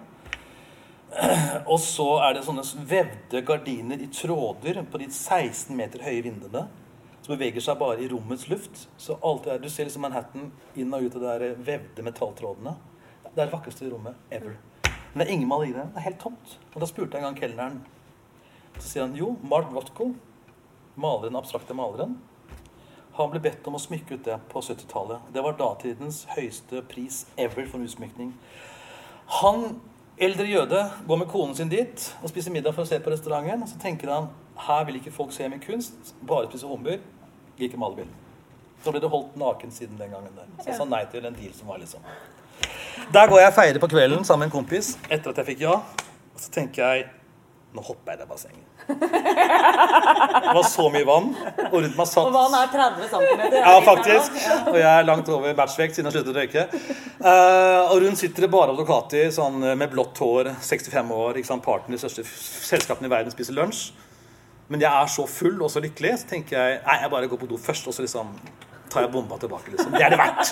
[1.72, 6.68] Og så er det sånne vevde gardiner i tråder på de 16 meter høye vinduene.
[7.24, 8.88] Som beveger seg bare i rommets luft.
[9.00, 12.06] Så alt det er, Du ser liksom Manhattan inn og ut av de der vevde
[12.06, 12.76] metalltrådene.
[13.30, 14.58] Det er det vakreste rommet ever.
[15.14, 15.88] Men det er ingen malerier.
[15.88, 16.58] Det er helt tomt.
[16.74, 17.80] Og da spurte jeg en gang kelneren.
[18.78, 20.12] Så sier han jo, Mark Rothko,
[21.02, 22.18] maleren, abstrakte maleren,
[23.20, 25.32] han ble bedt om å smykke ut det på 70-tallet.
[25.36, 28.30] Det var datidens høyeste pris ever for en utsmykning.
[29.42, 29.66] Han,
[30.16, 33.68] eldre jøde, går med konen sin dit og spiser middag for å se på restauranten.
[33.68, 34.32] Så tenker han
[34.70, 37.04] her vil ikke folk se min kunst, bare spise hummer.
[37.60, 38.08] Gir ikke male.
[38.84, 40.32] Så ble det holdt naken siden den gangen.
[40.36, 40.48] der.
[40.64, 42.04] Så jeg sa nei til en deal som var liksom
[43.12, 45.68] Der går jeg og feirer på kvelden sammen med en kompis etter at jeg fikk
[45.68, 45.76] ja.
[46.32, 47.08] Og så tenker jeg
[47.70, 48.66] nå hopper jeg i det bassenget.
[48.90, 51.28] Det var så mye vann,
[51.68, 53.44] og rundt meg satt Og vann er 30 cm.
[53.60, 54.40] ja, faktisk.
[54.72, 56.64] Og jeg er langt over matchvekt siden jeg sluttet å røyke.
[57.22, 61.38] Uh, og rundt sitter det bare advokater sånn, med blått hår, 65 år.
[61.38, 63.92] ikke sant, Parten i de største selskapene i verden spiser lunsj.
[64.70, 67.42] Men jeg er så full og så lykkelig, så tenker jeg nei, jeg bare går
[67.42, 68.34] på do først og så liksom
[68.90, 69.94] tar jeg bomba tilbake, liksom.
[69.94, 70.52] Det er det verdt!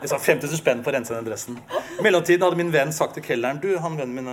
[0.00, 1.58] Liksom 5000 spenn på å rense den dressen.
[1.98, 4.30] I mellomtiden hadde min venn sagt til kelneren Du, han vennen min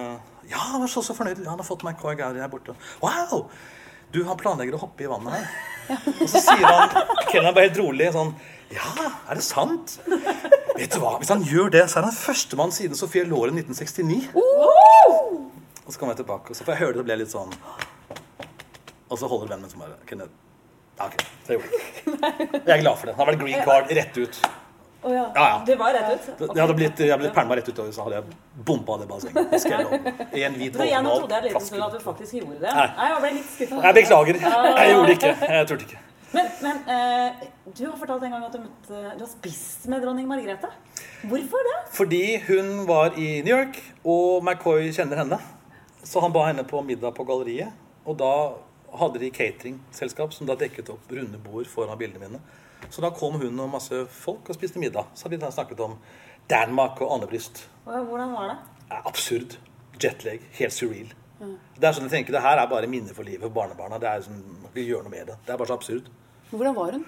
[0.49, 1.43] Ja, han var så, så fornøyd.
[1.45, 2.75] Han har fått meg Gary her borte.
[3.03, 3.47] Wow!
[4.11, 5.45] Du, han planlegger å hoppe i vannet her.
[6.21, 6.91] Og så sier han
[7.31, 8.29] Kelneren bare helt rolig sånn
[8.71, 9.97] Ja, er det sant?
[10.77, 14.29] Vet du hva, Hvis han gjør det, så er han førstemann siden Sofie Loren 1969.
[14.35, 17.51] Og så kommer jeg tilbake, og så får jeg høre det, og blir litt sånn
[19.09, 20.35] Og så holder vennen min som bare Kenneth.
[20.99, 22.61] Ja, ok, så jeg gjorde det.
[22.61, 23.15] Jeg er glad for det.
[23.17, 24.41] Han har vært green card rett ut.
[25.01, 25.23] Å ja.
[25.33, 25.57] Ja, ja.
[25.65, 26.41] Det var rett ut.
[26.45, 30.29] Jeg hadde blitt, jeg hadde blitt pælma rett utover, så hadde jeg bomba det bassenget.
[30.37, 30.93] I en hvit et
[31.47, 32.69] lite stund at du faktisk gjorde det.
[32.69, 32.87] Nei.
[32.99, 33.81] Nei, jeg ble litt skuffa.
[33.87, 34.41] Jeg beklager.
[34.45, 35.33] Jeg gjorde det ikke.
[35.55, 36.03] Jeg turte ikke.
[36.31, 40.05] Men, men eh, du har fortalt en gang at du, møtte, du har spist med
[40.05, 40.69] dronning Margrethe.
[41.27, 41.77] Hvorfor det?
[41.97, 45.41] Fordi hun var i New York, og McCoy kjenner henne.
[46.05, 47.73] Så han ba henne på middag på galleriet.
[48.05, 48.31] Og da
[49.01, 52.41] hadde de cateringselskap som da dekket opp runde bord foran bildene mine.
[52.89, 55.11] Så da kom hun og masse folk og spiste middag.
[55.15, 55.97] Så hadde vi snakket om
[56.49, 57.65] Danmark og andebryst.
[57.85, 58.57] Hvordan var det?
[59.05, 59.57] Absurd.
[60.01, 60.41] Jetlag.
[60.57, 61.11] Helt surreal.
[61.41, 63.97] Det er sånn jeg tenker, det her er bare minner for livet for barnebarna.
[64.01, 64.41] Det er sånn,
[64.75, 65.37] Vi gjør noe med det.
[65.45, 66.09] Det er bare så absurd.
[66.51, 67.05] Hvordan var hun?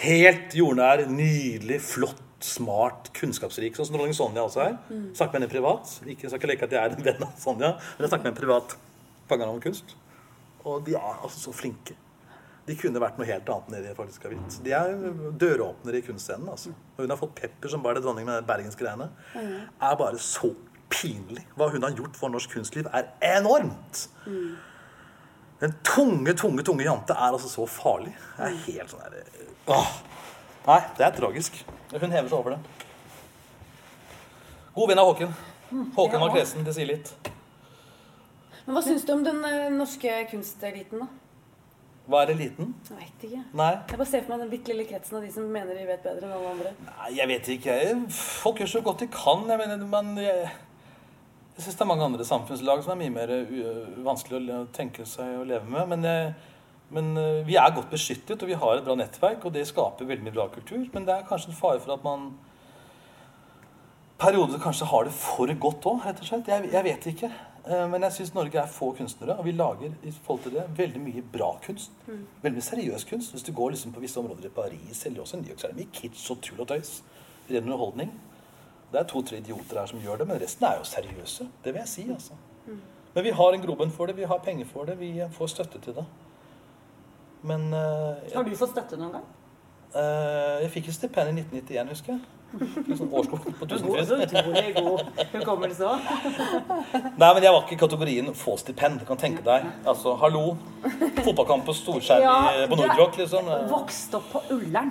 [0.00, 3.74] Helt jordnær, nydelig, flott, smart, kunnskapsrik.
[3.76, 4.76] Sånn som dronning Sonja også er.
[4.88, 5.90] Snakket med henne privat.
[6.06, 8.28] Ikke, jeg skal ikke leke at jeg er en venn av Sonja, men jeg snakket
[8.28, 8.76] med henne privat.
[9.30, 9.96] Fanga om kunst.
[10.64, 11.96] Og de er altså så flinke.
[12.66, 14.58] De kunne vært noe helt annet enn det de faktisk har blitt.
[14.64, 14.90] De er
[15.40, 16.48] døråpnere i kunstscenen.
[16.52, 16.70] altså.
[16.96, 19.08] Og hun har fått pepper som bare det dronning med bergensgreiene.
[19.34, 20.52] Er bare så
[20.90, 21.46] pinlig.
[21.56, 23.08] Hva hun har gjort for norsk kunstliv, er
[23.38, 24.04] enormt.
[25.60, 28.12] Den tunge, tunge tunge jante er altså så farlig.
[28.36, 29.90] Det er helt sånn der, åh.
[30.66, 31.56] Nei, det er tragisk.
[31.90, 32.60] Hun hever seg over det.
[34.76, 35.32] God venn av Håken.
[35.96, 36.64] Håken var kresen.
[36.66, 37.10] Det sier litt.
[38.66, 41.08] Men Hva syns du om den eh, norske kunsteliten, da?
[42.10, 42.72] Hva er eliten?
[42.88, 43.40] Jeg vet ikke.
[43.54, 43.70] Nei.
[43.86, 46.02] Jeg bare ser for meg den bitte lille kretsen av de som mener de vet
[46.02, 46.72] bedre enn alle andre.
[46.88, 47.76] Nei, jeg vet ikke.
[48.16, 49.44] Folk gjør så godt de kan.
[49.46, 50.48] Jeg mener, men jeg,
[51.54, 53.34] jeg syns det er mange andre samfunnslag som er mye mer
[54.06, 55.86] vanskelig å tenke seg å leve med.
[55.92, 56.32] Men, jeg,
[56.98, 60.10] men eh, vi er godt beskyttet, og vi har et bra nettverk, og det skaper
[60.10, 60.82] veldig mye bra kultur.
[60.96, 62.32] Men det er kanskje en fare for at man
[64.20, 66.50] perioder kanskje har det for godt òg, rett og slett.
[66.50, 67.30] Jeg, jeg vet ikke.
[67.66, 70.64] Eh, Men jeg syns Norge er få kunstnere, og vi lager i forhold til det
[70.78, 71.90] veldig mye bra kunst.
[72.42, 73.32] Veldig mye seriøs kunst.
[73.32, 75.66] Hvis du går liksom på visse områder i Paris eller også i New York, så
[75.66, 77.02] er det mye kitsch og tull og tøys.
[77.50, 78.12] Ren underholdning.
[78.92, 81.48] Det er to-tre idioter her som gjør det, men resten er jo seriøse.
[81.64, 82.32] Det vil jeg si, altså.
[83.14, 85.78] Men vi har en grobunn for det, vi har penger for det, vi får støtte
[85.80, 86.04] til det.
[87.42, 89.28] Men eh, Har du fått støtte noen gang?
[89.90, 92.20] Uh, jeg fikk et stipend i 1991, husker jeg.
[92.50, 94.32] Sånn årskort på Tusenfryd.
[95.34, 96.08] hukommelse òg.
[97.20, 99.04] Nei, men jeg var ikke i kategorien få stipend.
[99.06, 99.68] Kan tenke deg.
[99.86, 100.56] Altså, hallo.
[101.22, 103.46] Fotballkamp på storskjerm Ja, på Nordrock, liksom.
[103.70, 104.90] Vokste opp på Ullern.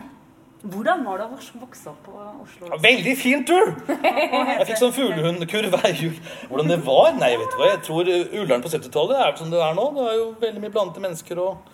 [0.59, 2.11] Hvordan var det å vokse- opp på
[2.43, 2.67] Oslo?
[2.67, 3.75] Ja, Veldig fint, du!
[3.87, 6.17] Jeg fikk sånn fuglehundkurv hver jul.
[6.49, 7.13] Hvordan det var?
[7.15, 7.69] Nei, vet du hva.
[7.71, 9.85] Jeg tror Ullern på 70-tallet er som det er nå.
[9.95, 11.71] Det er jo veldig mye blandede mennesker og,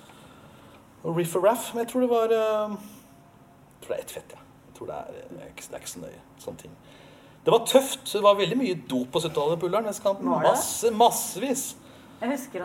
[1.03, 1.71] og riff og raff.
[1.73, 4.44] Men jeg tror det var uh, Jeg tror det er ett fett, ja.
[4.86, 6.21] Tror det er, det er, ikke, det ikke så nøye.
[6.43, 6.71] Sånne ting.
[7.45, 8.05] Det var tøft.
[8.13, 9.86] Det var veldig mye dop på 70-tallet på Ullern.
[9.86, 10.41] Var?
[10.45, 11.75] Masse, massevis.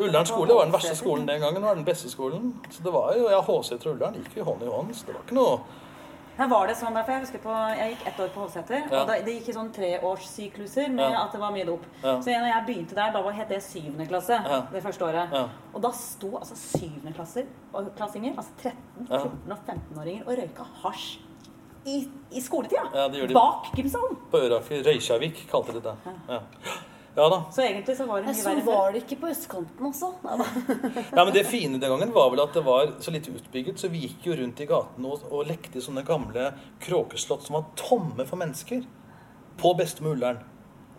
[0.00, 1.64] Ullern skole var den verste skolen den gangen.
[1.64, 2.54] Er den beste skolen.
[2.70, 4.94] Så det var jo, ja, Håseter og Ullern gikk jo hånd i hånd.
[4.96, 5.60] Så det var ikke noe
[6.40, 9.00] Her var det sånn, derfor jeg husker på, jeg gikk ett år på Hovseter, Ja.
[9.02, 11.24] og da, det gikk i sånn treårssykluser med Ja.
[11.26, 11.82] at det var mye dop.
[12.02, 12.14] Ja.
[12.22, 14.38] Så når jeg begynte der, da var het det syvende klasse,
[14.72, 15.34] det første året.
[15.74, 16.54] Og da sto altså
[17.96, 19.18] klassinger, altså 13, Ja.
[19.18, 21.18] 14 og 15-åringer, og røyka hasj
[21.84, 22.84] i, i skoletida.
[22.94, 23.34] Ja, det gjør de.
[23.34, 24.16] Bak gymsalen.
[24.30, 24.82] På Øraker.
[24.86, 25.94] Reykjavik kalte de det.
[26.28, 26.40] Ja.
[27.16, 27.38] ja da.
[27.54, 28.76] Så egentlig så var det mye så verre før.
[28.76, 30.12] var det ikke på østkanten, også.
[30.26, 30.46] Nei, da.
[31.16, 33.90] Ja, men Det fine den gangen var vel at det var så lite utbygget, så
[33.92, 36.52] vi gikk jo rundt i gatene og, og lekte i sånne gamle
[36.84, 38.84] kråkeslott som var tomme for mennesker.
[39.60, 40.44] På Bestemor Ullern.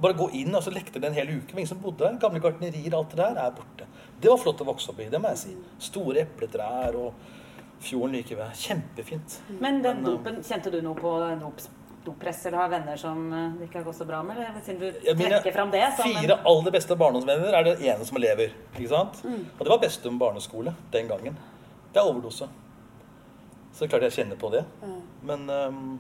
[0.02, 1.54] Bare gå inn, og så lekte det en hel uke.
[1.54, 2.18] Ingen som bodde der.
[2.22, 3.86] Gamle gartnerier, alt det der er borte.
[4.22, 5.54] Det var flott å vokse opp i, det må jeg si.
[5.82, 7.38] Store epletrær og
[7.82, 8.56] fjorden like ved.
[8.58, 9.38] Kjempefint.
[9.60, 11.70] Men den uh, dopen, kjente du noe på dops?
[12.02, 14.38] doppress, eller har venner som uh, det ikke har gått så bra med?
[14.42, 17.76] Eller siden du Ja, mine trekker fram det som fire aller beste barndomsvenner er det
[17.92, 18.56] ene som lever.
[18.74, 19.22] ikke sant?
[19.24, 19.44] Mm.
[19.58, 21.38] Og det var Bestum barneskole den gangen.
[21.94, 22.48] Det er overdose.
[23.78, 24.64] Så klart jeg kjenner på det.
[25.24, 26.00] Men um,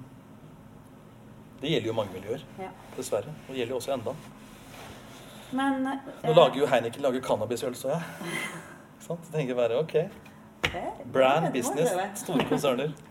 [1.62, 2.70] det gjelder jo mange miljøer, Ja.
[2.98, 3.34] dessverre.
[3.48, 4.16] Og det gjelder jo også enda.
[5.52, 8.02] Men Nå eh, lager jo Heineken lager cannabisøl, så jeg.
[8.96, 9.28] Ikke sant?
[9.30, 9.96] Jeg tenker bare ok.
[10.66, 12.92] Eh, Brand, business, store konserner.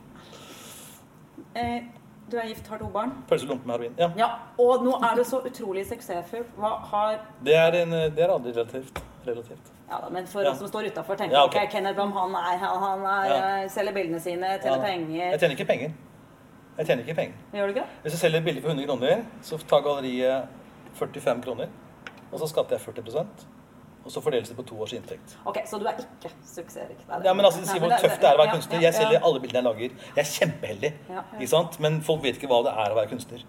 [1.56, 1.82] Eh,
[2.30, 3.10] du er gift, har to barn.
[3.28, 3.94] Pølse lompe med heroin.
[3.98, 4.10] Ja.
[4.18, 4.26] Ja,
[4.62, 6.44] og nå er du så utrolig suksessfull.
[6.58, 9.00] Hva har Det er, en, det er aldri relativt.
[9.26, 9.72] relativt.
[9.90, 10.50] ja, da, Men for Ja.
[10.50, 11.64] oss som står utafor, tenker Ja, okay.
[11.66, 11.70] ok.
[11.72, 13.62] Kenneth Blom han er, han, han er, Ja.
[13.64, 14.58] eh, selger bildene sine, Ja.
[14.58, 15.30] tjener penger.
[15.30, 15.90] Jeg tjener ikke penger.
[16.78, 17.34] Jeg tjener ikke penger.
[17.52, 17.84] Gjør du ikke?
[18.02, 20.46] Hvis jeg selger et bilde for 100 kroner, så tar galleriet
[20.94, 21.66] 45 kroner.
[22.32, 23.26] Og så skatter jeg 40
[24.10, 25.36] og så fordeles det på to års inntekt.
[25.46, 26.98] Ok, Så du er ikke suksessrik?
[26.98, 27.28] Det er det.
[27.28, 28.82] Ja, men altså, de sier hvor tøft det er å være kunstner.
[28.82, 30.08] Jeg selger alle bildene jeg lager.
[30.16, 30.90] Jeg er kjempeheldig.
[31.38, 31.78] Ikke sant?
[31.84, 33.44] Men folk vet ikke hva det er å være kunstner.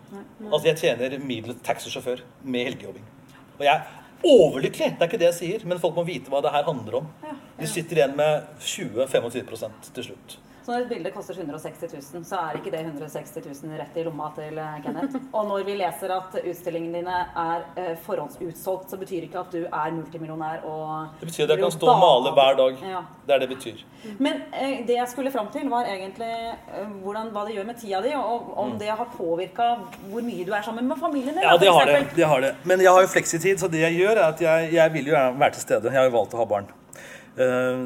[0.52, 3.10] Altså, Jeg tjener middels taxisjåfør med helgejobbing.
[3.58, 3.82] Og jeg er
[4.22, 4.92] overlykkelig!
[5.00, 7.10] Det er ikke det jeg sier, men folk må vite hva det her handler om.
[7.58, 10.38] De sitter igjen med 20-25 til slutt.
[10.66, 14.04] Så når et bilde koster 160 000, så er ikke det 160 000 rett i
[14.06, 15.16] lomma til eh, Kenneth.
[15.34, 19.64] Og når vi leser at utstillingene dine er eh, forhåndsutsolgt, så betyr ikke at du
[19.66, 22.86] er multimillionær og Det betyr at jeg kan stå og male hver dag.
[22.92, 23.02] Ja.
[23.26, 23.82] Det er det det betyr.
[24.20, 27.82] Men eh, det jeg skulle fram til, var egentlig eh, hvordan, hva det gjør med
[27.82, 29.72] tida di, og om det har påvirka
[30.12, 31.42] hvor mye du er sammen med familien din.
[31.42, 31.50] Mm.
[31.50, 32.06] Ja, det har det.
[32.16, 32.56] det har det.
[32.70, 35.18] Men jeg har jo fleksitid, så det jeg gjør, er at jeg, jeg vil jo
[35.18, 35.90] være til stede.
[35.90, 36.74] Jeg har jo valgt å ha barn.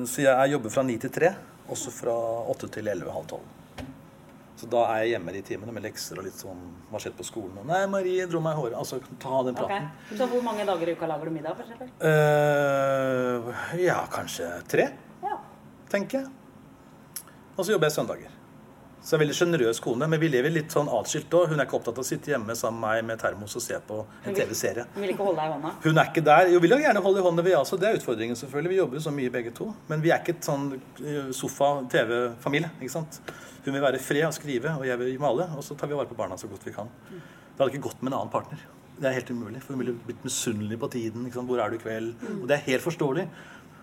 [0.10, 1.30] Så jeg jobber fra ni til tre,
[1.72, 2.14] også fra
[2.52, 3.52] åtte til elleve, halv tolv.
[4.56, 7.26] Så da er jeg hjemme de timene med lekser og litt sånn Hva skjedde på
[7.28, 7.58] skolen?
[7.60, 8.78] Og, Nei, Marie dro meg i håret.
[8.80, 9.90] Altså ta den praten.
[9.90, 10.18] praten.
[10.22, 11.90] Så hvor mange dager i uka lager du middag, for eksempel?
[12.00, 14.88] Eh, ja, kanskje tre,
[15.26, 15.38] Ja.
[15.92, 16.32] tenker jeg.
[17.58, 18.32] Og så jobber jeg søndager.
[19.06, 21.52] Så er veldig sjenerøs kone, men vi lever litt sånn atskilt òg.
[21.52, 23.78] Hun er ikke opptatt av å sitte hjemme sammen med meg med termos og se
[23.86, 24.88] på en TV-serie.
[24.96, 25.74] Hun vil ikke holde deg i hånda?
[25.84, 26.50] Hun er ikke der.
[26.50, 27.78] Jo, vil jo gjerne holde i hånda, vi også.
[27.78, 28.72] Det er utfordringen, selvfølgelig.
[28.74, 29.68] Vi jobber jo så mye begge to.
[29.92, 32.72] Men vi er ikke et sånn eh, sofa-TV-familie.
[32.80, 33.20] ikke sant?
[33.68, 35.52] Hun vil være i fred og skrive, og jeg vil male.
[35.54, 36.90] Og så tar vi vare på barna så godt vi kan.
[37.12, 38.66] Det hadde ikke gått med en annen partner.
[38.98, 39.62] Det er helt umulig.
[39.62, 41.30] For hun ville blitt misunnelig på tiden.
[41.30, 41.52] ikke sant?
[41.52, 42.26] Hvor er du i kveld?
[42.40, 43.30] Og det er helt forståelig.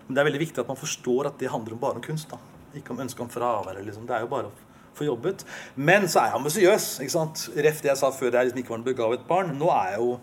[0.03, 2.27] Men det er veldig viktig at man forstår at det handler om bare om kunst.
[2.35, 2.43] da.
[2.75, 3.79] Ikke om ønske om fravær.
[3.87, 4.03] Liksom.
[4.09, 4.51] Det er jo bare
[4.93, 5.43] å få jobbet.
[5.75, 6.87] Men så er jeg ambisiøs.
[7.65, 9.53] Ref det jeg sa før jeg liksom ikke var noe begavet barn.
[9.59, 10.15] Nå er jeg jo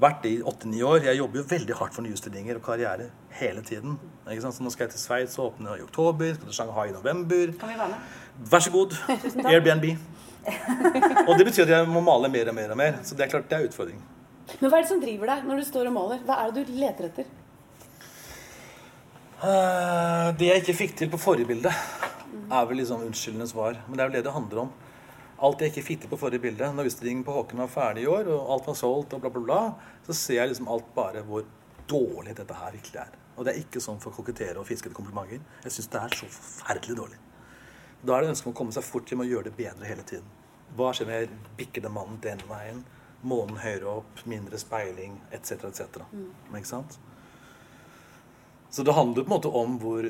[0.00, 1.04] vært det i åtte-ni år.
[1.06, 3.98] Jeg jobber jo veldig hardt for nyutstillinger og karriere hele tiden.
[4.26, 4.56] Ikke sant?
[4.56, 6.34] Så nå skal jeg til Sveits og åpne i oktober.
[6.34, 7.54] Skal til Shanghai i november.
[7.60, 8.16] Kan vi være med?
[8.50, 8.96] Vær så god.
[9.44, 9.86] Airbnb.
[11.28, 12.98] Og det betyr at jeg må male mer og mer og mer.
[13.06, 14.02] Så det er klart det er utfordring.
[14.60, 16.24] Men hva er det som driver deg når du står og maler?
[16.26, 17.30] Hva er det du leter etter?
[19.44, 21.72] Uh, Det jeg ikke fikk til på forrige bilde,
[22.52, 23.80] er vel liksom unnskyldende svar.
[23.86, 24.72] Men det er vel det det handler om.
[25.44, 28.10] Alt jeg ikke fikk til på forrige bilde, når utstillingen på Håken var ferdig i
[28.10, 31.24] år, og alt var solgt og bla, bla, bla, så ser jeg liksom alt bare
[31.26, 31.44] hvor
[31.90, 33.16] dårlig dette her virkelig er.
[33.34, 35.42] Og det er ikke sånn for å kokettere og fiske etter komplimenter.
[35.64, 37.20] Jeg syns det er så forferdelig dårlig.
[38.04, 40.04] Da er det ønsket om å komme seg fort hjem og gjøre det bedre hele
[40.06, 40.28] tiden.
[40.78, 42.84] Hva skjer når jeg bikker den mannen den veien?
[43.24, 46.02] Månen høyere opp, mindre speiling, etc., etc.
[46.12, 46.30] Mm.
[46.58, 46.98] Ikke sant?
[48.74, 50.06] Så det handler på en måte om hvor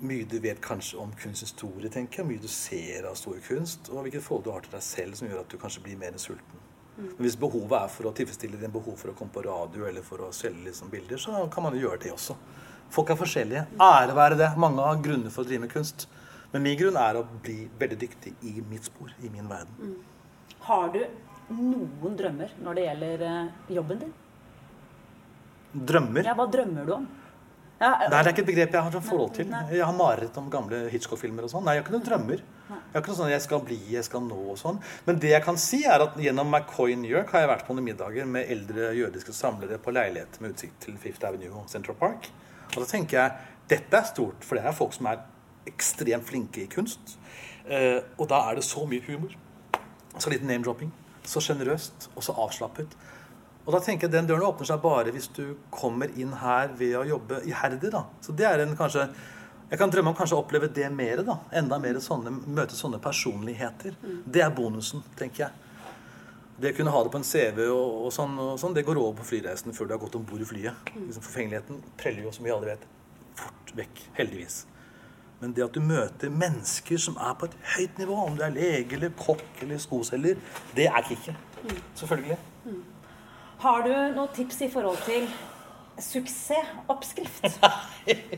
[0.00, 2.28] mye du vet kanskje om kunsthistorie, tenker jeg.
[2.30, 5.28] Mye du ser av stor kunst, og hvilket forhold du har til deg selv som
[5.28, 6.62] gjør at du kanskje blir mer sulten.
[6.96, 10.06] Men hvis behovet er for å tilfredsstille din behov for å komme på radio eller
[10.06, 12.38] for å selge liksom bilder, så kan man jo gjøre det også.
[12.96, 13.66] Folk er forskjellige.
[13.76, 14.50] Ære være det.
[14.56, 16.08] Mange har grunner for å drive med kunst.
[16.54, 19.98] Men min grunn er å bli veldig dyktig i mitt spor, i min verden.
[20.64, 21.02] Har du
[21.52, 24.18] noen drømmer når det gjelder eh, jobben din?
[25.92, 26.24] Drømmer.
[26.24, 27.08] Ja, hva drømmer du om?
[27.78, 29.52] Ja, Nei, det er ikke et begrep jeg har sånn forhold til.
[29.70, 31.62] Jeg har mareritt om gamle Hitchcock-filmer og sånn.
[31.66, 32.40] Nei, jeg har ikke noen drømmer.
[32.68, 34.80] Jeg har ikke noe sånn 'jeg skal bli', 'jeg skal nå' og sånn.
[35.06, 37.74] Men det jeg kan si, er at gjennom McCoy New York har jeg vært på
[37.74, 41.94] noen middager med eldre jødiske samlere på leilighet med utsikt til Fifth Avenue og Central
[41.94, 42.30] Park.
[42.76, 43.32] Og da tenker jeg
[43.68, 45.22] dette er stort, for det er folk som er
[45.66, 47.16] ekstremt flinke i kunst.
[47.68, 49.30] Eh, og da er det så mye humor.
[50.18, 50.90] Så litt name-dropping.
[51.22, 52.88] Så sjenerøst og så avslappet.
[53.68, 56.94] Og da tenker jeg Den døren åpner seg bare hvis du kommer inn her ved
[56.96, 57.90] å jobbe iherdig.
[57.92, 58.06] da.
[58.24, 59.08] Så det er en kanskje
[59.68, 61.20] Jeg kan drømme om kanskje å oppleve det mer.
[61.22, 61.36] da.
[61.52, 63.98] Enda mer sånne, møte sånne personligheter.
[64.24, 65.52] Det er bonusen, tenker jeg.
[66.58, 68.96] Det å kunne ha det på en CV og, og, sånn, og sånn, det går
[68.96, 70.88] over på flyreisen før du har gått om bord i flyet.
[70.96, 72.88] Liksom Forfengeligheten preller jo, som vi alle vet,
[73.36, 74.02] fort vekk.
[74.16, 74.62] Heldigvis.
[75.38, 78.56] Men det at du møter mennesker som er på et høyt nivå, om du er
[78.56, 80.40] lege eller kokk eller skoselger,
[80.74, 81.44] det er kicket.
[82.00, 82.38] Selvfølgelig.
[83.58, 85.24] Har du noen tips i forhold til
[85.98, 87.48] suksessoppskrift?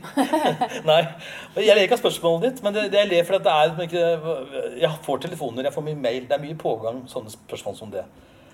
[0.89, 1.01] Nei.
[1.61, 3.85] Jeg ler ikke av spørsmålet ditt, men det, det jeg ler for at det er
[3.85, 4.05] ikke
[4.81, 6.25] Jeg får telefoner, jeg får mye mail.
[6.25, 8.05] Det er mye pågang sånne spørsmål som det.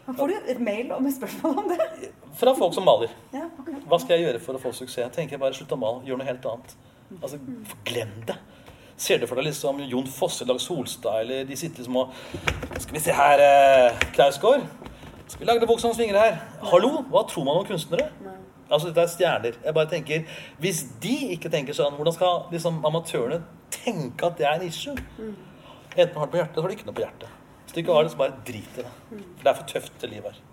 [0.07, 2.11] Får du et mail med spørsmål om det?
[2.39, 3.15] Fra folk som maler.
[3.35, 3.79] Ja, okay.
[3.87, 5.05] Hva skal jeg gjøre for å få suksess?
[5.05, 6.75] Jeg tenker bare slutt å male, gjør noe helt annet.
[7.21, 7.39] Altså,
[7.87, 8.35] glem det.
[8.99, 12.13] Ser du for deg liksom Jon Fosse, Dag Solstad, eller de sitter liksom og
[12.81, 14.63] Skal vi se her, eh, Knausgård.
[15.27, 16.37] Skal vi lage det som svinger her?
[16.71, 18.07] Hallo, hva tror man om kunstnere?
[18.71, 19.57] Altså, dette er stjerner.
[19.63, 20.23] Jeg bare tenker,
[20.59, 24.95] Hvis de ikke tenker sånn, hvordan skal liksom amatørene tenke at det er en issue?
[25.97, 27.29] Enten har det på hjertet, så har de ikke noe på hjertet.
[27.65, 28.93] Hvis du ikke har det, så bare drit i det.
[29.11, 30.46] For det er for tøft til livet her.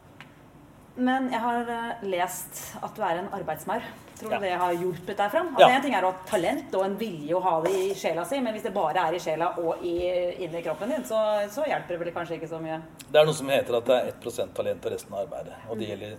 [0.97, 3.83] Men jeg har eh, lest at du er en arbeidsmaur.
[4.15, 4.39] Tror du Ja.
[4.41, 5.49] det har hjulpet deg fram?
[5.59, 5.67] Ja.
[5.67, 8.23] Altså, en ting er å ha talent og en vilje å ha det i sjela
[8.25, 9.97] si, men hvis det bare er i sjela og i,
[10.45, 11.19] inni kroppen din, så,
[11.51, 12.79] så hjelper det vel kanskje ikke så mye.
[13.09, 15.59] Det er noe som heter at det er 1% talent og resten av arbeidet.
[15.69, 16.17] Og det gjelder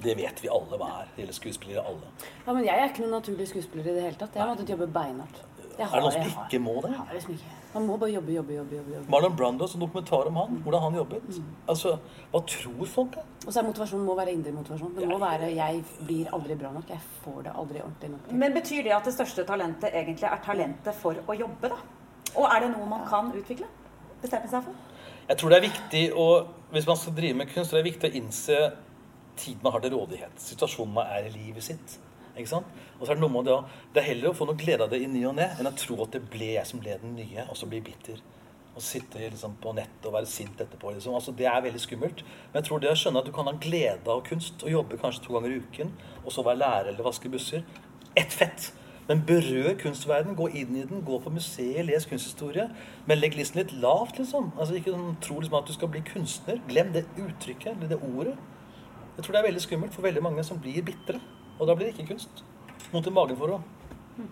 [0.00, 1.08] Det vet vi alle hva er.
[1.14, 2.12] Det gjelder skuespillere alle.
[2.46, 4.32] Ja, men jeg er ikke noen naturlig skuespiller i det hele tatt.
[4.36, 5.42] Jeg har måttet jobbe beinhardt.
[5.76, 6.92] Er det noen som ikke må det?
[6.92, 7.59] jeg har liksom ikke.
[7.74, 8.76] Man må bare jobbe, jobbe, jobbe.
[8.76, 9.10] jobbe, jobbe.
[9.12, 11.28] Marlon Brando, som dokumentar om han, hvordan han jobbet.
[11.28, 11.44] Mm.
[11.68, 11.98] Altså,
[12.32, 13.22] Hva tror folk, da?
[13.46, 14.96] Og så er motivasjonen må være indre motivasjon.
[14.96, 16.88] Det må være 'jeg blir aldri bra nok'.
[16.88, 18.32] Jeg får det aldri ordentlig nok.
[18.32, 21.78] Men betyr det at det største talentet egentlig er talentet for å jobbe, da?
[22.36, 23.66] Og er det noe man kan utvikle?
[24.22, 24.72] Bestemme seg for?
[25.28, 27.92] Jeg tror det er viktig å Hvis man skal drive med kunst, så er det
[27.92, 28.72] viktig å innse
[29.36, 30.30] tiden man har til rådighet.
[30.38, 31.98] Situasjonen man er i livet sitt.
[32.36, 32.66] Ikke sant?
[33.00, 33.64] Og så er Det noe med det, å-
[33.94, 35.76] det er heller å få noe glede av det i ny og ne enn å
[35.76, 38.20] tro at det ble jeg som ble den nye, og så bli bitter.
[38.76, 40.92] Og sitte liksom på nettet og være sint etterpå.
[40.94, 41.12] Liksom.
[41.14, 42.22] Altså, det er veldig skummelt.
[42.52, 44.96] Men jeg tror det å skjønne at du kan ha glede av kunst og jobbe
[44.98, 45.92] kanskje to ganger i uken,
[46.24, 47.64] og så være lærer eller vaske busser
[48.16, 48.72] Ett fett.
[49.08, 52.70] Men berør kunstverden, gå inn i den, gå på museet, les kunsthistorie.
[53.06, 54.52] Men legg listen litt lavt, liksom.
[54.56, 56.60] Altså Ikke sånn, tro liksom at du skal bli kunstner.
[56.68, 58.36] Glem det uttrykket, eller det ordet.
[59.16, 61.20] Jeg tror det er veldig skummelt for veldig mange som blir bitre.
[61.60, 62.42] Og da blir det ikke kunst.
[62.90, 64.28] Vondt i magen for henne.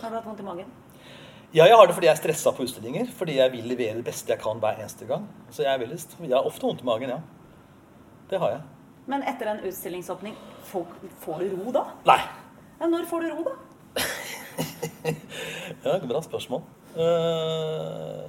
[0.00, 0.72] Har du hatt vondt i magen?
[1.54, 3.08] Ja, jeg har det fordi jeg er stressa på utstillinger.
[3.16, 5.24] Fordi jeg vil levere det beste jeg kan hver eneste gang.
[5.50, 7.20] Så jeg, er veldig, jeg har ofte vondt i magen, ja.
[8.30, 8.62] Det har jeg.
[9.06, 10.36] Men etter en utstillingsåpning,
[10.68, 10.86] får,
[11.24, 11.84] får du ro da?
[12.08, 12.20] Nei.
[12.80, 13.54] Ja, når får du ro, da?
[15.84, 16.62] Ja, Bra spørsmål.
[16.96, 18.24] Uh,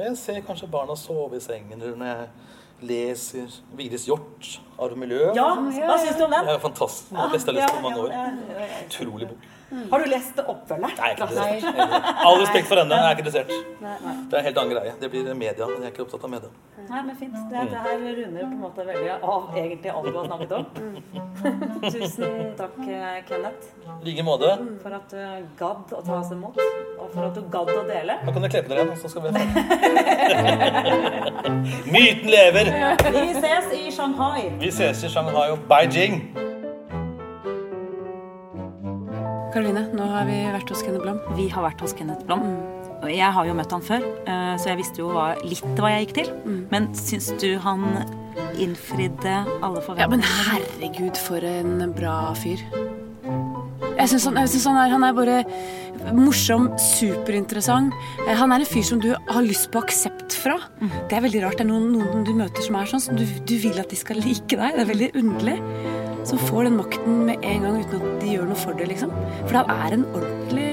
[0.00, 2.28] jeg ser kanskje barna sove i sengen, eller når jeg
[2.82, 5.30] leser Vigdis Hjorth, Arv og miljø.
[5.36, 6.48] Ja, hva syns du om Det den?
[6.54, 7.10] er fantastisk.
[7.10, 8.10] Den beste jeg har lest på mange år.
[8.86, 9.48] Utrolig bok.
[9.70, 10.82] Har du lest oppfølgeren?
[10.82, 11.62] Nei, jeg er ikke interessert.
[12.26, 13.50] All respekt for henne, jeg er ikke interessert.
[13.50, 13.54] Det
[14.34, 14.92] er en helt annen greie.
[15.00, 15.64] Det blir media.
[15.70, 16.50] Jeg er ikke opptatt av media.
[16.90, 17.36] Nei, men fint.
[17.52, 20.64] Det, det her runder på en måte veldig av egentlig alt du har snakket om.
[21.94, 22.76] Tusen takk,
[23.30, 24.50] Kenneth, I like måte.
[24.82, 25.22] for at du
[25.60, 26.56] gadd å ta oss imot,
[26.98, 28.14] og for at du gadd å dele.
[28.26, 29.28] Da kan dere kle på dere igjen, så skal vi
[31.94, 32.66] Myten lever!
[33.10, 34.42] Vi ses i Shanghai.
[34.60, 36.14] Vi ses i Shanghai og Beijing.
[39.54, 41.18] Karoline, nå har vi vært hos Kenneth Blom.
[41.38, 42.44] Vi har vært hos Kenneth Blom.
[43.08, 45.08] Jeg har jo møtt han før, eh, så jeg visste jo
[45.42, 46.32] litt hva jeg gikk til.
[46.70, 47.86] Men syns du han
[48.60, 52.60] innfridde alle Ja, men herregud, for en bra fyr.
[54.00, 55.38] Jeg syns han, han, han er bare
[56.16, 57.92] morsom, superinteressant.
[58.26, 60.56] Eh, Han er en fyr som du har lyst på aksept fra.
[61.08, 61.58] Det er veldig rart.
[61.58, 63.96] Det er noen, noen du møter som er sånn, som du, du vil at de
[64.00, 64.76] skal like deg.
[64.76, 65.58] Det er veldig underlig.
[66.30, 69.10] Som får den makten med en gang uten at de gjør noe for det, liksom.
[69.48, 70.68] For han er en ordentlig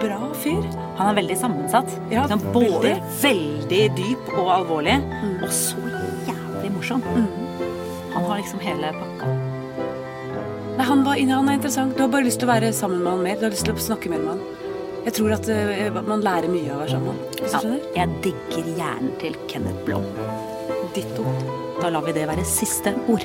[0.00, 0.64] bra fyr.
[0.98, 1.92] Han er veldig sammensatt.
[2.12, 2.94] Ja, Liksom både veldig.
[3.22, 4.96] veldig dyp og alvorlig,
[5.42, 5.80] og så
[6.28, 7.04] jævlig morsom.
[8.16, 9.34] Han har liksom hele pakka.
[10.76, 11.96] Nei, han, var, han er interessant.
[11.96, 13.36] Du har bare lyst til å være sammen med han mer.
[13.40, 14.42] Du har lyst til å snakke mer med han.
[15.06, 17.20] Jeg tror at uh, man lærer mye av å være sammen han.
[17.36, 17.84] Du Ja, skjønner?
[17.96, 20.04] jeg digger hjernen til Kenneth Blom.
[20.96, 21.24] Ditto.
[21.80, 23.24] Da lar vi det være siste ord.